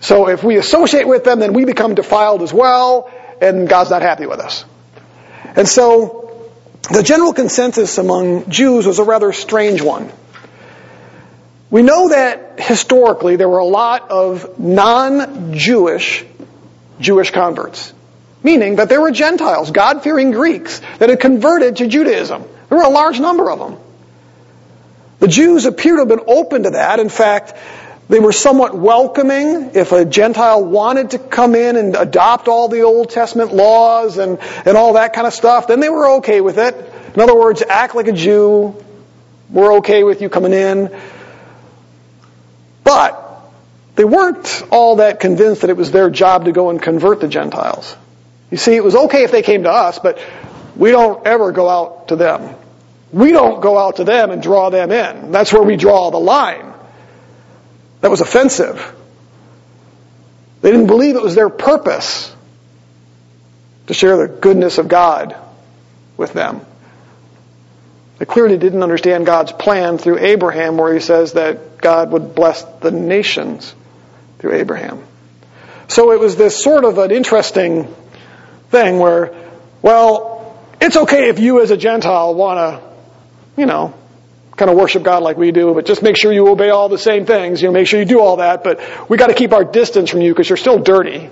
[0.00, 4.02] so if we associate with them, then we become defiled as well, and God's not
[4.02, 4.64] happy with us.
[5.56, 6.50] And so
[6.90, 10.10] the general consensus among Jews was a rather strange one.
[11.70, 16.24] We know that historically there were a lot of non-Jewish
[17.00, 17.92] Jewish converts,
[18.42, 22.44] meaning that there were Gentiles, God-fearing Greeks, that had converted to Judaism.
[22.68, 23.78] There were a large number of them.
[25.20, 27.00] The Jews appear to have been open to that.
[27.00, 27.54] In fact,
[28.08, 32.82] they were somewhat welcoming if a Gentile wanted to come in and adopt all the
[32.82, 36.58] Old Testament laws and, and all that kind of stuff, then they were okay with
[36.58, 36.74] it.
[37.14, 38.82] In other words, act like a Jew.
[39.50, 40.96] We're okay with you coming in.
[42.82, 43.24] But
[43.96, 47.28] they weren't all that convinced that it was their job to go and convert the
[47.28, 47.94] Gentiles.
[48.50, 50.18] You see, it was okay if they came to us, but
[50.76, 52.54] we don't ever go out to them.
[53.12, 55.32] We don't go out to them and draw them in.
[55.32, 56.67] That's where we draw the line.
[58.00, 58.94] That was offensive.
[60.60, 62.34] They didn't believe it was their purpose
[63.86, 65.36] to share the goodness of God
[66.16, 66.60] with them.
[68.18, 72.62] They clearly didn't understand God's plan through Abraham where he says that God would bless
[72.80, 73.72] the nations
[74.38, 75.04] through Abraham.
[75.86, 77.94] So it was this sort of an interesting
[78.70, 79.34] thing where,
[79.80, 83.94] well, it's okay if you as a Gentile want to, you know,
[84.58, 86.98] kind of worship God like we do, but just make sure you obey all the
[86.98, 87.62] same things.
[87.62, 90.10] You know, make sure you do all that, but we got to keep our distance
[90.10, 91.30] from you because you're still dirty.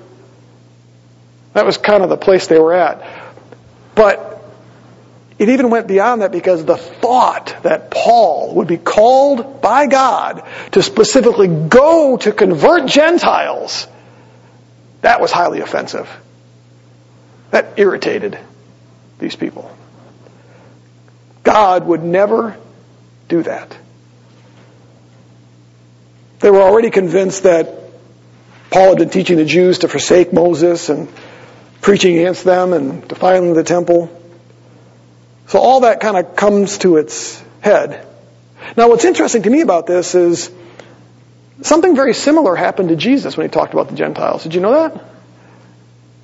[1.52, 3.02] That was kind of the place they were at.
[3.94, 4.36] But
[5.38, 10.46] it even went beyond that because the thought that Paul would be called by God
[10.72, 13.86] to specifically go to convert Gentiles,
[15.02, 16.08] that was highly offensive.
[17.50, 18.38] That irritated
[19.18, 19.74] these people.
[21.42, 22.56] God would never
[23.28, 23.76] do that.
[26.40, 27.72] They were already convinced that
[28.70, 31.08] Paul had been teaching the Jews to forsake Moses and
[31.80, 34.10] preaching against them and defiling the temple.
[35.46, 38.06] So all that kind of comes to its head.
[38.76, 40.50] Now what's interesting to me about this is
[41.62, 44.42] something very similar happened to Jesus when he talked about the Gentiles.
[44.42, 45.04] Did you know that?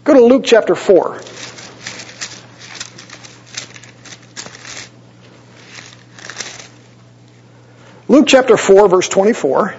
[0.04, 1.20] Go to Luke chapter 4.
[8.12, 9.74] Luke chapter 4 verse 24.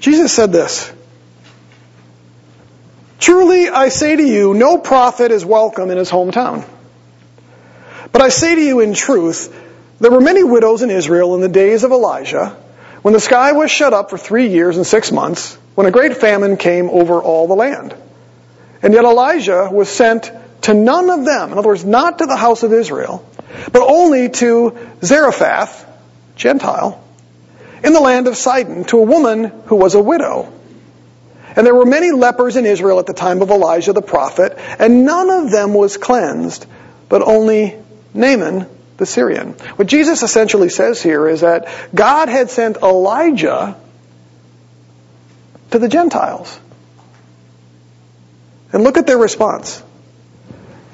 [0.00, 0.90] Jesus said this,
[3.20, 6.66] Truly I say to you, no prophet is welcome in his hometown.
[8.10, 9.54] But I say to you in truth,
[10.00, 12.56] there were many widows in Israel in the days of Elijah,
[13.02, 16.16] when the sky was shut up for three years and six months, when a great
[16.16, 17.94] famine came over all the land.
[18.80, 20.32] And yet Elijah was sent
[20.64, 23.28] to none of them, in other words, not to the house of Israel,
[23.70, 25.86] but only to Zarephath,
[26.36, 27.04] Gentile,
[27.82, 30.50] in the land of Sidon, to a woman who was a widow.
[31.54, 35.04] And there were many lepers in Israel at the time of Elijah the prophet, and
[35.04, 36.66] none of them was cleansed,
[37.10, 37.76] but only
[38.14, 39.50] Naaman the Syrian.
[39.76, 43.76] What Jesus essentially says here is that God had sent Elijah
[45.72, 46.58] to the Gentiles.
[48.72, 49.82] And look at their response.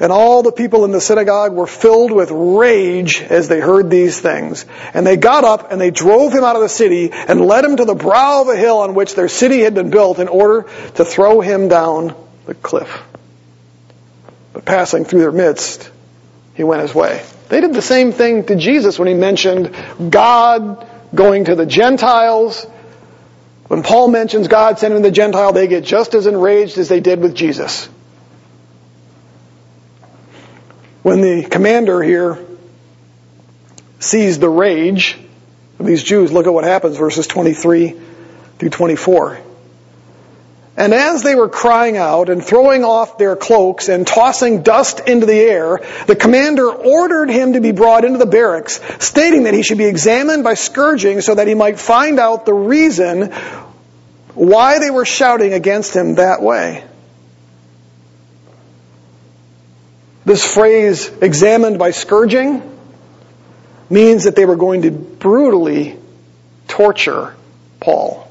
[0.00, 4.18] And all the people in the synagogue were filled with rage as they heard these
[4.18, 4.64] things.
[4.94, 7.76] And they got up and they drove him out of the city and led him
[7.76, 10.66] to the brow of a hill on which their city had been built in order
[10.94, 12.14] to throw him down
[12.46, 12.90] the cliff.
[14.54, 15.90] But passing through their midst,
[16.54, 17.22] he went his way.
[17.50, 19.74] They did the same thing to Jesus when he mentioned
[20.08, 22.64] God going to the Gentiles.
[23.68, 27.20] When Paul mentions God sending the Gentile, they get just as enraged as they did
[27.20, 27.88] with Jesus.
[31.02, 32.38] When the commander here
[33.98, 35.18] sees the rage
[35.78, 37.98] of these Jews, look at what happens, verses 23
[38.58, 39.40] through 24.
[40.76, 45.26] And as they were crying out and throwing off their cloaks and tossing dust into
[45.26, 49.62] the air, the commander ordered him to be brought into the barracks, stating that he
[49.62, 53.30] should be examined by scourging so that he might find out the reason
[54.34, 56.84] why they were shouting against him that way.
[60.30, 62.62] This phrase, examined by scourging,
[63.90, 65.98] means that they were going to brutally
[66.68, 67.34] torture
[67.80, 68.30] Paul.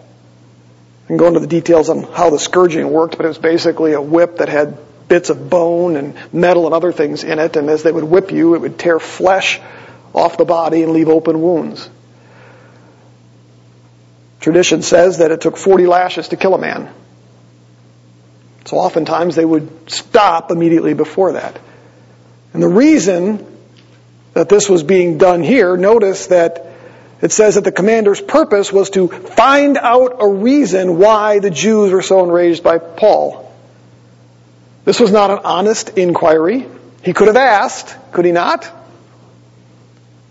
[1.03, 3.91] I can go into the details on how the scourging worked, but it was basically
[3.91, 4.77] a whip that had
[5.09, 8.31] bits of bone and metal and other things in it, and as they would whip
[8.31, 9.59] you, it would tear flesh
[10.15, 11.89] off the body and leave open wounds.
[14.39, 16.93] Tradition says that it took 40 lashes to kill a man.
[18.63, 21.59] So oftentimes they would stop immediately before that.
[22.53, 23.45] And the reason
[24.33, 26.65] that this was being done here, notice that
[27.21, 31.91] it says that the commander's purpose was to find out a reason why the Jews
[31.91, 33.51] were so enraged by Paul.
[34.85, 36.65] This was not an honest inquiry.
[37.03, 38.71] He could have asked, could he not?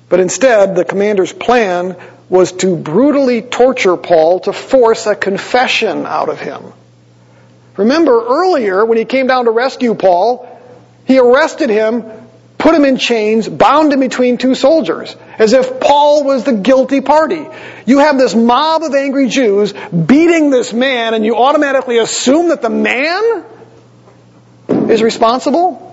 [0.09, 1.97] But instead, the commander's plan
[2.31, 6.73] was to brutally torture Paul to force a confession out of him.
[7.77, 10.48] Remember earlier when he came down to rescue Paul,
[11.09, 12.05] he arrested him,
[12.59, 17.01] put him in chains, bound him between two soldiers, as if Paul was the guilty
[17.01, 17.47] party.
[17.87, 22.61] You have this mob of angry Jews beating this man, and you automatically assume that
[22.61, 23.47] the man
[24.91, 25.87] is responsible?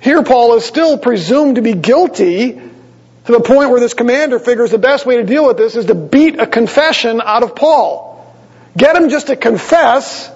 [0.00, 4.70] Here Paul is still presumed to be guilty to the point where this commander figures
[4.70, 8.12] the best way to deal with this is to beat a confession out of Paul.
[8.76, 10.30] Get him just to confess.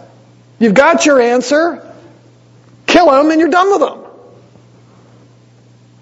[0.59, 1.85] You've got your answer.
[2.89, 4.05] Kill him and you're done with them.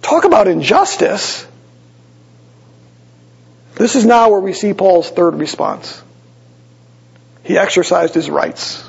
[0.00, 1.46] Talk about injustice.
[3.74, 6.02] This is now where we see Paul's third response.
[7.42, 8.88] He exercised his rights.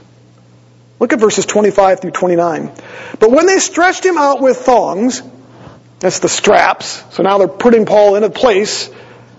[1.00, 2.72] Look at verses 25 through 29.
[3.20, 5.22] But when they stretched him out with thongs,
[6.00, 8.90] that's the straps, so now they're putting Paul in a place,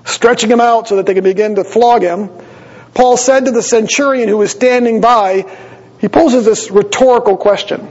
[0.04, 2.30] stretching him out so that they can begin to flog him.
[2.92, 5.46] Paul said to the centurion who was standing by,
[6.00, 7.88] he poses this rhetorical question.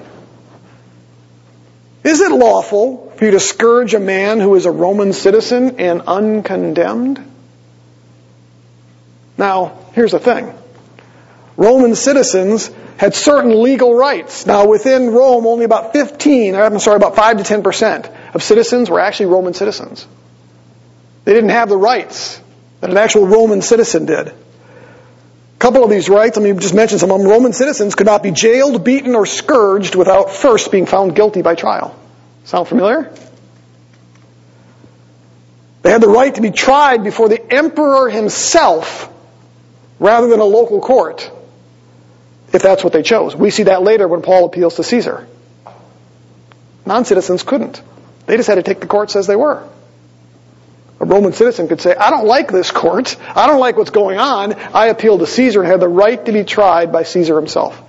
[2.08, 6.04] Is it lawful for you to scourge a man who is a Roman citizen and
[6.08, 7.22] uncondemned?
[9.38, 10.54] Now, here's the thing.
[11.58, 14.46] Roman citizens had certain legal rights.
[14.46, 18.90] Now, within Rome, only about 15, I'm sorry, about 5 to 10 percent of citizens
[18.90, 20.08] were actually Roman citizens.
[21.26, 22.40] They didn't have the rights
[22.80, 24.32] that an actual Roman citizen did.
[25.58, 27.28] A couple of these rights, let me just mention some of them.
[27.28, 31.56] Roman citizens could not be jailed, beaten, or scourged without first being found guilty by
[31.56, 31.98] trial.
[32.44, 33.12] Sound familiar?
[35.82, 39.10] They had the right to be tried before the emperor himself
[40.00, 41.32] rather than a local court
[42.54, 43.36] if that's what they chose.
[43.36, 45.28] We see that later when Paul appeals to Caesar.
[46.86, 47.82] Non-citizens couldn't.
[48.26, 49.68] They just had to take the courts as they were.
[51.08, 53.16] Roman citizen could say, I don't like this court.
[53.36, 54.54] I don't like what's going on.
[54.54, 57.82] I appeal to Caesar and have the right to be tried by Caesar himself,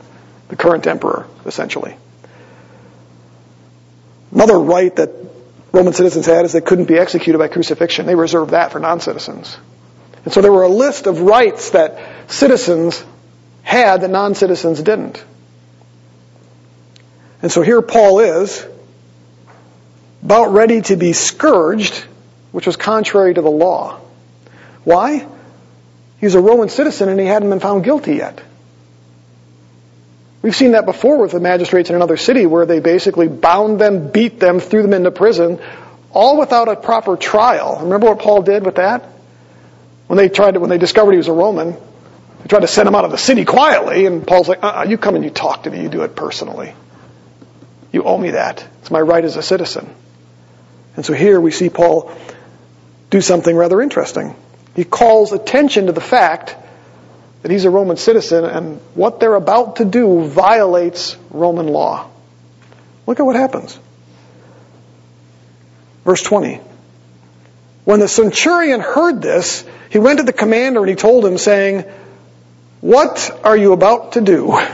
[0.48, 1.96] the current emperor, essentially.
[4.30, 5.10] Another right that
[5.72, 8.06] Roman citizens had is they couldn't be executed by crucifixion.
[8.06, 9.56] They reserved that for non-citizens.
[10.24, 13.04] And so there were a list of rights that citizens
[13.62, 15.22] had that non-citizens didn't.
[17.42, 18.66] And so here Paul is,
[20.22, 22.04] about ready to be scourged,
[22.52, 24.00] which was contrary to the law.
[24.84, 25.26] Why?
[26.20, 28.42] He's a Roman citizen and he hadn't been found guilty yet.
[30.40, 34.10] We've seen that before with the magistrates in another city where they basically bound them,
[34.10, 35.60] beat them, threw them into prison,
[36.12, 37.80] all without a proper trial.
[37.82, 39.04] Remember what Paul did with that?
[40.06, 42.88] When they tried to, when they discovered he was a Roman, they tried to send
[42.88, 45.64] him out of the city quietly, and Paul's like, uh-uh, you come and you talk
[45.64, 46.72] to me, you do it personally.
[47.92, 48.66] You owe me that.
[48.80, 49.92] It's my right as a citizen.
[50.96, 52.12] And so here we see Paul
[53.10, 54.34] do something rather interesting.
[54.74, 56.56] He calls attention to the fact
[57.42, 62.10] that he's a Roman citizen and what they're about to do violates Roman law.
[63.06, 63.78] Look at what happens.
[66.04, 66.60] Verse 20.
[67.84, 71.84] When the centurion heard this, he went to the commander and he told him saying,
[72.80, 74.58] what are you about to do?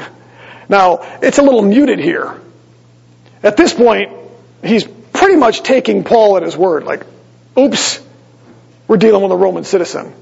[0.66, 2.40] Now, it's a little muted here.
[3.42, 4.10] At this point,
[4.62, 7.04] he's pretty much taking Paul at his word, like,
[7.58, 8.00] oops,
[8.88, 10.12] we're dealing with a Roman citizen.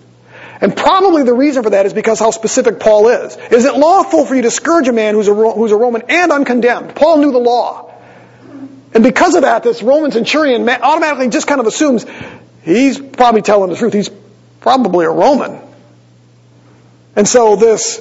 [0.60, 3.36] And probably the reason for that is because how specific Paul is.
[3.50, 6.30] Is it lawful for you to scourge a man who's a, who's a Roman and
[6.30, 6.94] uncondemned?
[6.94, 7.92] Paul knew the law.
[8.94, 12.06] And because of that, this Roman centurion automatically just kind of assumes
[12.62, 13.92] he's probably telling the truth.
[13.92, 14.10] He's
[14.60, 15.58] probably a Roman.
[17.16, 18.00] And so this,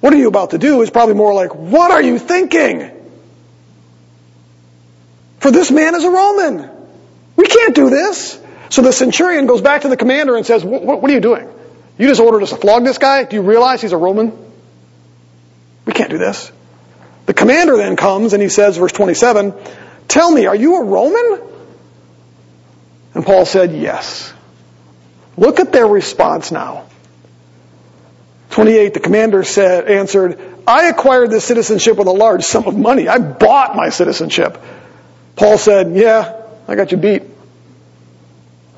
[0.00, 2.90] what are you about to do is probably more like, what are you thinking?
[5.38, 6.68] For this man is a Roman.
[7.36, 8.39] We can't do this.
[8.70, 11.48] So the centurion goes back to the commander and says, what, are you doing?
[11.98, 13.24] You just ordered us to flog this guy?
[13.24, 14.32] Do you realize he's a Roman?
[15.84, 16.50] We can't do this.
[17.26, 19.54] The commander then comes and he says, verse 27,
[20.08, 21.42] tell me, are you a Roman?
[23.14, 24.32] And Paul said, yes.
[25.36, 26.86] Look at their response now.
[28.50, 33.08] 28, the commander said, answered, I acquired this citizenship with a large sum of money.
[33.08, 34.62] I bought my citizenship.
[35.34, 37.22] Paul said, yeah, I got you beat.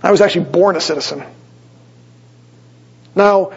[0.02, 1.22] I was actually born a citizen.
[3.14, 3.52] Now,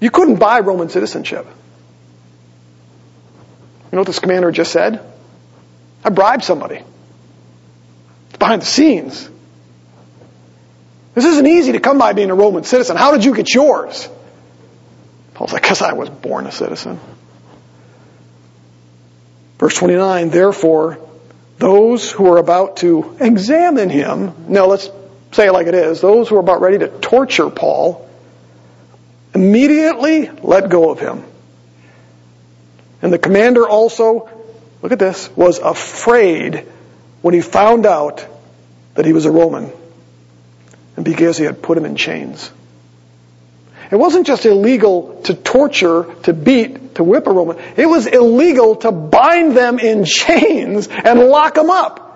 [0.00, 1.46] you couldn't buy Roman citizenship.
[3.86, 5.00] You know what this commander just said?
[6.04, 6.82] I bribed somebody.
[8.28, 9.28] It's behind the scenes.
[11.14, 12.96] This isn't easy to come by being a Roman citizen.
[12.96, 14.08] How did you get yours?
[15.34, 16.98] Paul's like, because I was born a citizen.
[19.58, 20.98] Verse 29, therefore,
[21.58, 24.90] those who are about to examine him, no, let's
[25.32, 28.08] say it like it is, those who are about ready to torture Paul,
[29.34, 31.24] immediately let go of him.
[33.00, 34.30] And the commander also,
[34.82, 36.66] look at this, was afraid
[37.22, 38.26] when he found out
[38.94, 39.72] that he was a Roman
[40.96, 42.50] and because he had put him in chains.
[43.90, 47.58] It wasn't just illegal to torture, to beat, to whip a Roman.
[47.76, 52.11] It was illegal to bind them in chains and lock them up.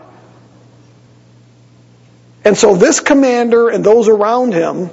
[2.46, 4.90] And so this commander and those around him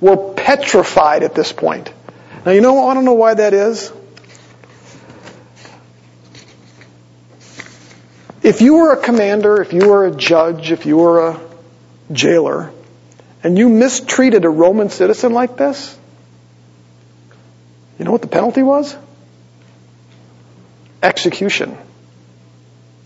[0.00, 1.92] were petrified at this point.
[2.46, 3.92] Now you know, I don't know why that is.
[8.44, 11.40] If you were a commander, if you were a judge, if you were a
[12.12, 12.70] jailer,
[13.42, 15.98] and you mistreated a Roman citizen like this,
[17.98, 18.96] you know what the penalty was?
[21.02, 21.76] Execution.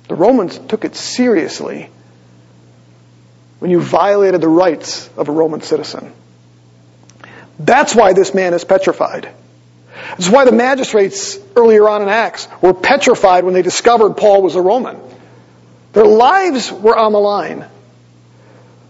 [0.08, 1.88] The Romans took it seriously
[3.58, 6.12] when you violated the rights of a Roman citizen.
[7.58, 9.28] That's why this man is petrified.
[10.10, 14.56] That's why the magistrates earlier on in Acts were petrified when they discovered Paul was
[14.56, 14.98] a Roman.
[15.92, 17.64] Their lives were on the line.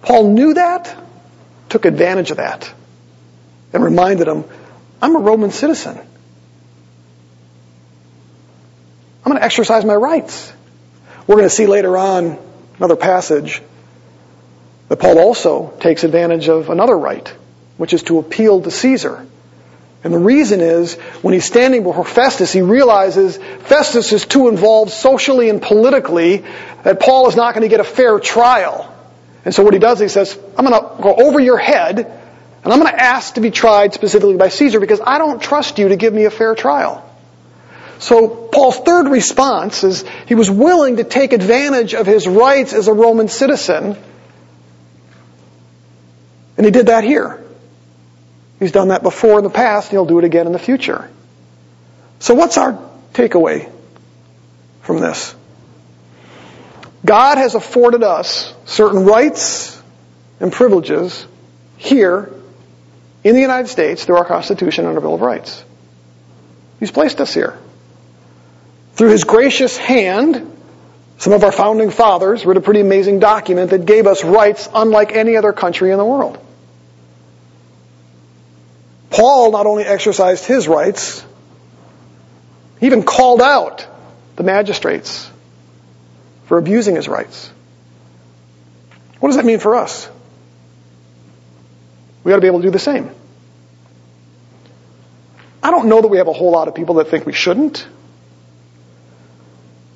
[0.03, 0.97] Paul knew that,
[1.69, 2.73] took advantage of that,
[3.73, 4.45] and reminded them,
[5.01, 5.97] I'm a Roman citizen.
[9.25, 10.53] I'm going to exercise my rights.
[11.27, 12.39] We're going to see later on
[12.79, 13.63] another passage
[14.89, 17.33] that Paul also takes advantage of another right,
[17.77, 19.27] which is to appeal to Caesar.
[20.05, 24.93] And the reason is, when he's standing before Festus, he realizes Festus is too involved
[24.93, 26.45] socially and politically
[26.85, 28.93] that Paul is not going to get a fair trial.
[29.45, 32.73] And so what he does, he says, I'm going to go over your head, and
[32.73, 35.89] I'm going to ask to be tried specifically by Caesar because I don't trust you
[35.89, 37.03] to give me a fair trial.
[37.99, 42.89] So Paul's third response is he was willing to take advantage of his rights as
[42.89, 43.97] a Roman citizen,
[46.57, 47.43] and he did that here.
[48.59, 51.11] He's done that before in the past, and he'll do it again in the future.
[52.19, 52.79] So what's our
[53.13, 53.71] takeaway
[54.83, 55.35] from this?
[57.05, 59.81] God has afforded us certain rights
[60.41, 61.27] and privileges
[61.77, 62.33] here
[63.23, 65.63] in the United States through our Constitution and our Bill of Rights.
[66.81, 67.59] He's placed us here.
[68.95, 70.53] Through His gracious hand,
[71.19, 75.13] some of our founding fathers wrote a pretty amazing document that gave us rights unlike
[75.13, 76.39] any other country in the world.
[79.17, 81.25] Paul not only exercised his rights,
[82.79, 83.87] he even called out
[84.37, 85.31] the magistrates
[86.45, 87.51] for abusing his rights.
[89.19, 90.07] What does that mean for us?
[92.25, 93.11] We ought to be able to do the same.
[95.63, 97.89] I don't know that we have a whole lot of people that think we shouldn't.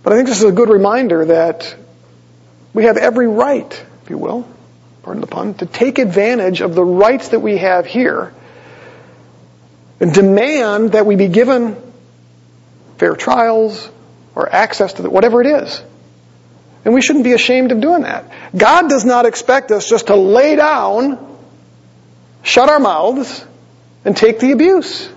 [0.02, 1.76] But I think this is a good reminder that
[2.72, 3.70] we have every right,
[4.02, 4.48] if you will,
[5.02, 8.32] pardon the pun, to take advantage of the rights that we have here
[10.00, 11.76] and demand that we be given
[12.96, 13.88] fair trials
[14.34, 15.82] or access to the, whatever it is.
[16.84, 18.30] And we shouldn't be ashamed of doing that.
[18.56, 21.18] God does not expect us just to lay down,
[22.42, 23.44] shut our mouths,
[24.04, 25.10] and take the abuse.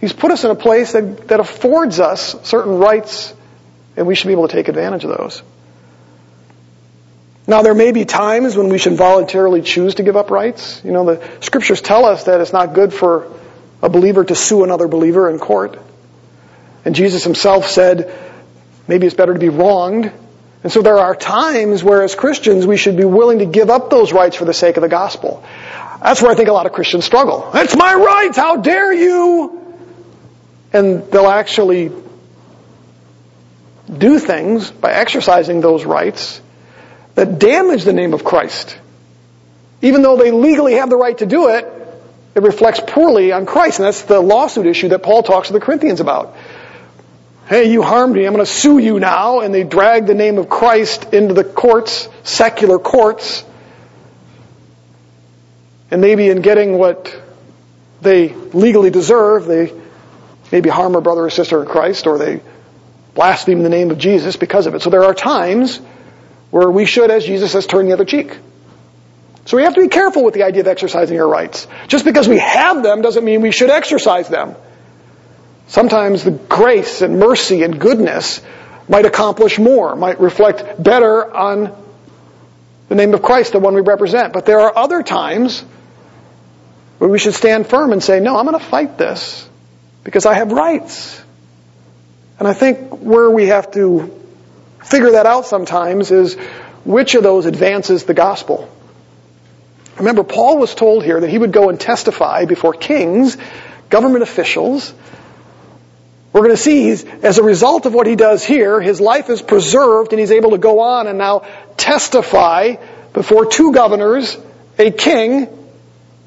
[0.00, 3.34] He's put us in a place that, that affords us certain rights,
[3.96, 5.42] and we should be able to take advantage of those.
[7.48, 10.80] Now, there may be times when we should voluntarily choose to give up rights.
[10.84, 13.32] You know, the scriptures tell us that it's not good for
[13.86, 15.78] a believer to sue another believer in court.
[16.84, 18.12] And Jesus himself said,
[18.88, 20.10] maybe it's better to be wronged.
[20.64, 23.88] And so there are times where as Christians we should be willing to give up
[23.88, 25.44] those rights for the sake of the gospel.
[26.02, 27.48] That's where I think a lot of Christians struggle.
[27.54, 28.36] It's my rights!
[28.36, 29.76] How dare you!
[30.72, 31.92] And they'll actually
[33.86, 36.40] do things by exercising those rights
[37.14, 38.76] that damage the name of Christ.
[39.80, 41.75] Even though they legally have the right to do it,
[42.36, 43.78] it reflects poorly on Christ.
[43.78, 46.36] And that's the lawsuit issue that Paul talks to the Corinthians about.
[47.48, 48.26] Hey, you harmed me.
[48.26, 49.40] I'm going to sue you now.
[49.40, 53.42] And they drag the name of Christ into the courts, secular courts.
[55.90, 57.18] And maybe in getting what
[58.02, 59.72] they legally deserve, they
[60.52, 62.42] maybe harm a brother or sister in Christ, or they
[63.14, 64.82] blaspheme the name of Jesus because of it.
[64.82, 65.78] So there are times
[66.50, 68.36] where we should, as Jesus says, turn the other cheek.
[69.46, 71.68] So we have to be careful with the idea of exercising our rights.
[71.86, 74.56] Just because we have them doesn't mean we should exercise them.
[75.68, 78.42] Sometimes the grace and mercy and goodness
[78.88, 81.72] might accomplish more, might reflect better on
[82.88, 84.32] the name of Christ, the one we represent.
[84.32, 85.60] But there are other times
[86.98, 89.48] where we should stand firm and say, no, I'm going to fight this
[90.02, 91.22] because I have rights.
[92.40, 94.20] And I think where we have to
[94.82, 96.34] figure that out sometimes is
[96.84, 98.72] which of those advances the gospel.
[99.98, 103.36] Remember, Paul was told here that he would go and testify before kings,
[103.88, 104.92] government officials.
[106.32, 109.40] We're going to see as a result of what he does here, his life is
[109.40, 111.46] preserved and he's able to go on and now
[111.78, 112.76] testify
[113.14, 114.36] before two governors,
[114.78, 115.48] a king,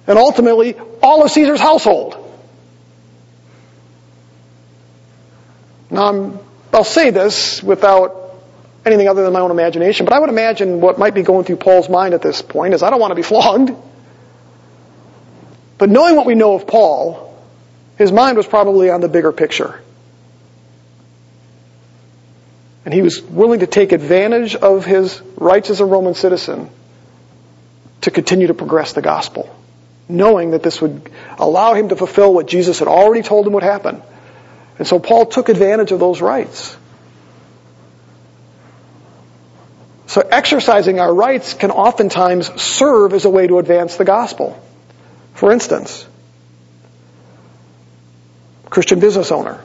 [0.07, 2.15] and ultimately all of Caesar's household.
[5.91, 6.39] Now,
[6.71, 8.18] i will say this without
[8.85, 11.57] anything other than my own imagination, but I would imagine what might be going through
[11.57, 13.71] Paul's mind at this point is I don't want to be flogged.
[15.77, 17.37] But knowing what we know of Paul,
[17.97, 19.81] his mind was probably on the bigger picture.
[22.85, 26.69] And he was willing to take advantage of his rights as a Roman citizen
[28.01, 29.53] to continue to progress the gospel,
[30.07, 33.63] knowing that this would allow him to fulfill what Jesus had already told him would
[33.63, 34.01] happen.
[34.77, 36.75] And so Paul took advantage of those rights.
[40.09, 44.59] So exercising our rights can oftentimes serve as a way to advance the gospel.
[45.35, 46.03] For instance,
[48.71, 49.61] Christian business owner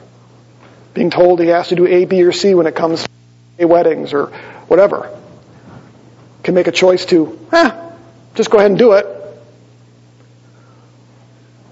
[0.93, 3.07] being told he has to do A, B, or C when it comes
[3.57, 4.27] to weddings or
[4.67, 5.09] whatever
[6.43, 7.71] can make a choice to, eh,
[8.35, 9.07] just go ahead and do it.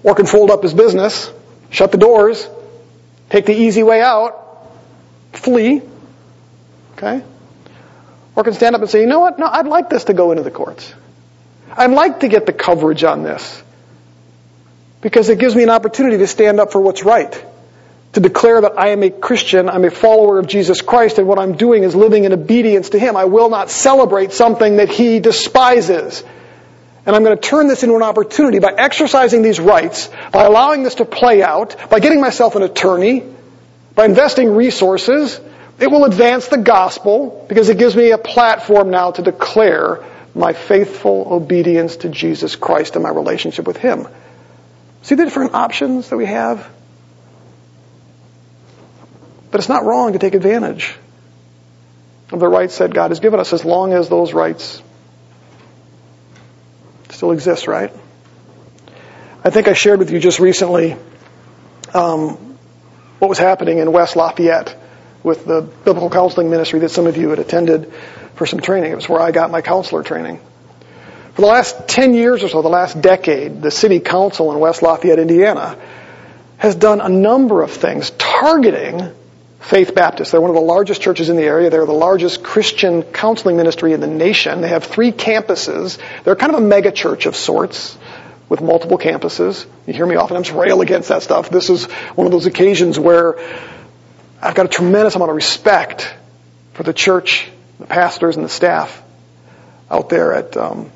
[0.01, 1.31] Or can fold up his business,
[1.69, 2.49] shut the doors,
[3.29, 4.33] take the easy way out,
[5.31, 5.83] flee,
[6.97, 7.21] okay?
[8.35, 9.37] Or can stand up and say, you know what?
[9.37, 10.91] No, I'd like this to go into the courts.
[11.71, 13.61] I'd like to get the coverage on this.
[15.01, 17.45] Because it gives me an opportunity to stand up for what's right.
[18.13, 21.39] To declare that I am a Christian, I'm a follower of Jesus Christ, and what
[21.39, 23.17] I'm doing is living in obedience to Him.
[23.17, 26.23] I will not celebrate something that He despises.
[27.05, 30.83] And I'm going to turn this into an opportunity by exercising these rights, by allowing
[30.83, 33.23] this to play out, by getting myself an attorney,
[33.95, 35.39] by investing resources.
[35.79, 40.03] It will advance the gospel because it gives me a platform now to declare
[40.35, 44.07] my faithful obedience to Jesus Christ and my relationship with Him.
[45.01, 46.67] See the different options that we have?
[49.51, 50.95] But it's not wrong to take advantage
[52.31, 54.81] of the rights that God has given us as long as those rights
[57.11, 57.91] still exist, right?
[59.43, 60.95] I think I shared with you just recently
[61.93, 62.57] um,
[63.19, 64.75] what was happening in West Lafayette
[65.23, 67.91] with the biblical counseling ministry that some of you had attended
[68.35, 68.91] for some training.
[68.91, 70.39] It was where I got my counselor training.
[71.35, 74.81] For the last 10 years or so, the last decade, the city council in West
[74.81, 75.77] Lafayette, Indiana,
[76.57, 79.11] has done a number of things targeting
[79.59, 80.31] Faith Baptist.
[80.31, 81.69] They're one of the largest churches in the area.
[81.69, 84.61] They're the largest Christian counseling ministry in the nation.
[84.61, 85.97] They have three campuses.
[86.23, 87.97] They're kind of a mega church of sorts
[88.49, 89.65] with multiple campuses.
[89.87, 91.49] You hear me oftentimes rail against that stuff.
[91.49, 93.39] This is one of those occasions where
[94.43, 96.13] I've got a tremendous amount of respect
[96.73, 99.01] for the church, the pastors, and the staff
[99.89, 100.91] out there at um,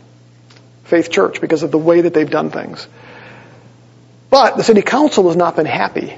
[0.83, 2.87] Faith Church because of the way that they've done things.
[4.29, 6.17] But the city council has not been happy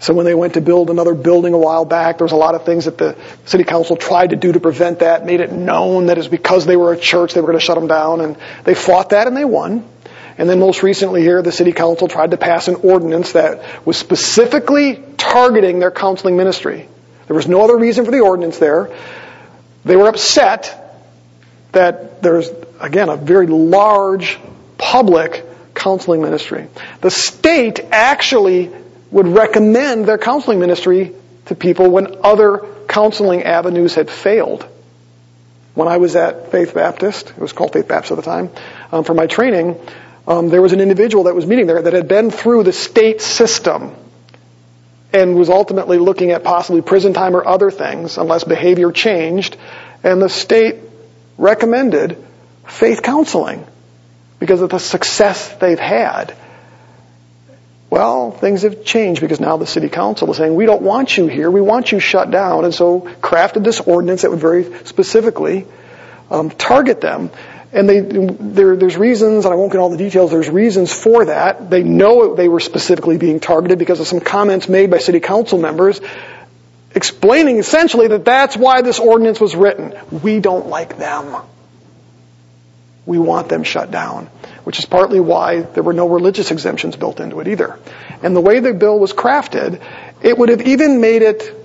[0.00, 2.54] so when they went to build another building a while back, there was a lot
[2.54, 6.06] of things that the city council tried to do to prevent that, made it known
[6.06, 8.36] that it's because they were a church they were going to shut them down, and
[8.64, 9.86] they fought that and they won.
[10.38, 13.98] And then most recently here, the city council tried to pass an ordinance that was
[13.98, 16.88] specifically targeting their counseling ministry.
[17.26, 18.90] There was no other reason for the ordinance there.
[19.84, 20.76] They were upset
[21.72, 22.50] that there's,
[22.80, 24.38] again, a very large
[24.76, 26.66] public counseling ministry.
[27.00, 28.70] The state actually
[29.10, 31.12] would recommend their counseling ministry
[31.46, 34.66] to people when other counseling avenues had failed.
[35.74, 38.50] When I was at Faith Baptist, it was called Faith Baptist at the time,
[38.90, 39.80] um, for my training,
[40.26, 43.20] um, there was an individual that was meeting there that had been through the state
[43.20, 43.94] system
[45.12, 49.56] and was ultimately looking at possibly prison time or other things unless behavior changed.
[50.02, 50.76] And the state
[51.36, 52.16] recommended
[52.66, 53.66] faith counseling
[54.38, 56.36] because of the success they've had.
[57.90, 61.26] Well, things have changed because now the city council is saying, we don't want you
[61.26, 65.66] here, we want you shut down, and so crafted this ordinance that would very specifically
[66.30, 67.30] um, target them.
[67.72, 71.26] And they, there, there's reasons, and I won't get all the details, there's reasons for
[71.26, 71.70] that.
[71.70, 75.58] They know they were specifically being targeted because of some comments made by city council
[75.58, 76.00] members
[76.92, 79.94] explaining essentially that that's why this ordinance was written.
[80.10, 81.36] We don't like them.
[83.06, 84.28] We want them shut down
[84.64, 87.78] which is partly why there were no religious exemptions built into it either.
[88.22, 89.82] And the way the bill was crafted,
[90.22, 91.56] it would have even made it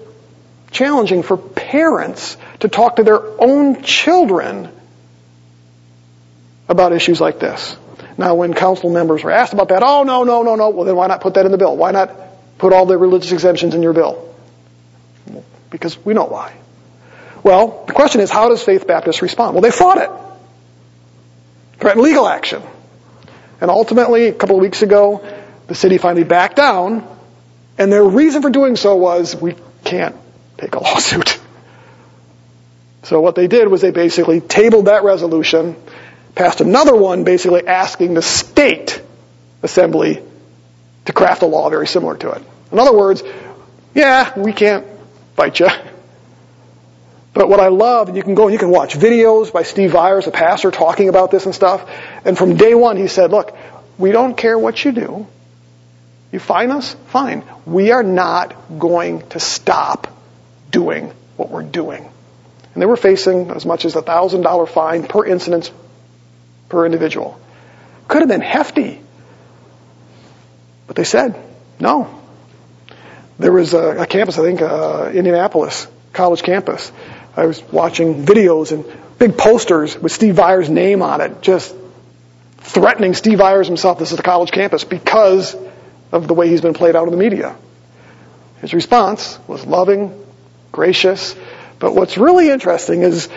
[0.72, 4.70] challenging for parents to talk to their own children
[6.68, 7.76] about issues like this.
[8.18, 10.95] Now, when council members were asked about that, oh, no, no, no, no, well, then
[10.95, 11.76] why not put that in the bill?
[11.76, 12.11] Why not
[12.57, 14.26] put all the religious exemptions in your bill?
[15.76, 16.55] because we know why.
[17.43, 19.53] Well, the question is, how does Faith Baptist respond?
[19.53, 20.09] Well, they fought it.
[21.80, 22.63] Threatened legal action.
[23.61, 25.26] And ultimately, a couple of weeks ago,
[25.68, 27.05] the city finally backed down,
[27.78, 30.16] and their reason for doing so was, we can't
[30.57, 31.39] take a lawsuit.
[33.03, 35.76] So what they did was they basically tabled that resolution,
[36.36, 39.01] passed another one basically asking the state
[39.63, 40.21] assembly
[41.05, 42.43] to craft a law very similar to it.
[42.71, 43.23] In other words,
[43.93, 44.86] yeah, we can't
[45.36, 45.67] fight you.
[47.33, 49.91] But what I love, and you can go and you can watch videos by Steve
[49.91, 51.89] Viars, a pastor, talking about this and stuff.
[52.23, 53.55] And from day one, he said, look,
[53.97, 55.27] we don't care what you do.
[56.31, 56.95] You fine us?
[57.07, 57.43] Fine.
[57.65, 60.07] We are not going to stop
[60.71, 62.09] doing what we're doing.
[62.73, 65.71] And they were facing as much as a thousand dollar fine per incident
[66.70, 67.39] per individual.
[68.07, 69.01] Could have been hefty.
[70.88, 71.41] But they said,
[71.80, 72.22] no.
[73.39, 76.91] There was a, a campus, I think, uh, Indianapolis college campus.
[77.36, 78.86] I was watching videos and
[79.20, 81.76] big posters with Steve Viars' name on it, just
[82.59, 83.99] threatening Steve Viars himself.
[83.99, 85.55] This is the college campus because
[86.11, 87.55] of the way he's been played out in the media.
[88.61, 90.26] His response was loving,
[90.72, 91.36] gracious,
[91.78, 93.28] but what's really interesting is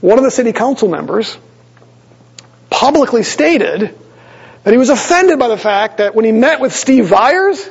[0.00, 1.36] one of the city council members
[2.76, 3.96] publicly stated
[4.62, 7.66] that he was offended by the fact that when he met with Steve Viars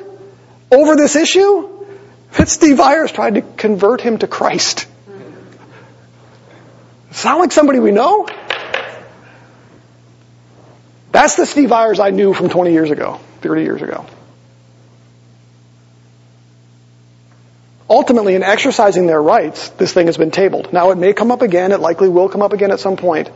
[0.71, 1.85] over this issue,
[2.31, 4.87] that Steve Viars tried to convert him to Christ.
[7.11, 8.27] Sound like somebody we know?
[11.11, 14.07] That's the Steve Viars I knew from 20 years ago, 30 years ago.
[17.87, 20.73] Ultimately, in exercising their rights, this thing has been tabled.
[20.73, 21.71] Now, it may come up again.
[21.71, 23.29] It likely will come up again at some point.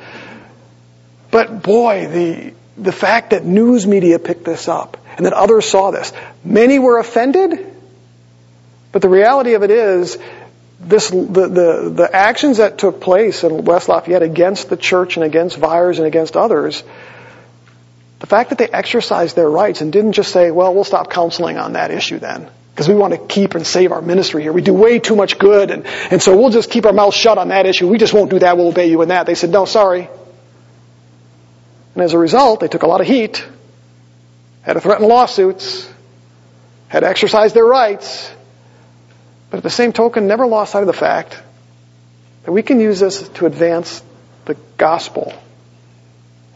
[1.31, 5.91] But boy, the, the fact that news media picked this up and that others saw
[5.91, 6.11] this,
[6.43, 7.65] many were offended,
[8.91, 10.17] but the reality of it is,
[10.79, 15.25] this, the, the, the actions that took place in West Lafayette against the church and
[15.25, 16.83] against Viars and against others,
[18.19, 21.57] the fact that they exercised their rights and didn't just say, well, we'll stop counseling
[21.57, 22.49] on that issue then.
[22.71, 24.53] Because we want to keep and save our ministry here.
[24.53, 27.37] We do way too much good and, and so we'll just keep our mouths shut
[27.37, 27.87] on that issue.
[27.87, 28.55] We just won't do that.
[28.55, 29.25] We'll obey you in that.
[29.25, 30.09] They said, no, sorry.
[31.95, 33.45] And as a result, they took a lot of heat,
[34.61, 35.89] had to threaten lawsuits,
[36.87, 38.31] had to exercise their rights,
[39.49, 41.41] but at the same token, never lost sight of the fact
[42.43, 44.03] that we can use this to advance
[44.45, 45.33] the gospel.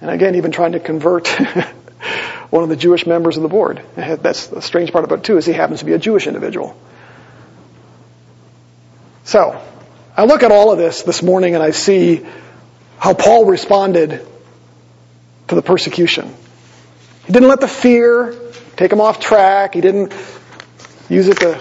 [0.01, 1.27] And again, even trying to convert
[2.49, 3.81] one of the Jewish members of the board.
[3.95, 6.77] That's the strange part about it too, is he happens to be a Jewish individual.
[9.23, 9.59] So,
[10.15, 12.25] I look at all of this this morning and I see
[12.99, 14.27] how Paul responded
[15.53, 16.33] to the persecution.
[17.25, 18.35] He didn't let the fear
[18.75, 19.75] take him off track.
[19.75, 20.13] He didn't
[21.09, 21.59] use it to,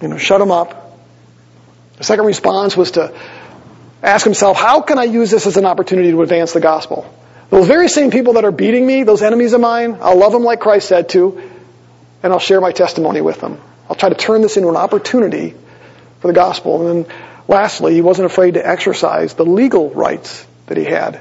[0.00, 0.98] you know, shut him up.
[1.98, 3.14] The second response was to
[4.02, 7.12] ask himself, how can I use this as an opportunity to advance the gospel?
[7.50, 10.42] Those very same people that are beating me, those enemies of mine, I'll love them
[10.42, 11.50] like Christ said to,
[12.22, 13.60] and I'll share my testimony with them.
[13.88, 15.54] I'll try to turn this into an opportunity
[16.20, 16.88] for the gospel.
[16.88, 17.14] And then
[17.46, 21.20] lastly, he wasn't afraid to exercise the legal rights that he had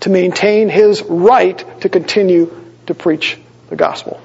[0.00, 2.54] to maintain his right to continue
[2.86, 3.38] to preach
[3.68, 4.20] the gospel.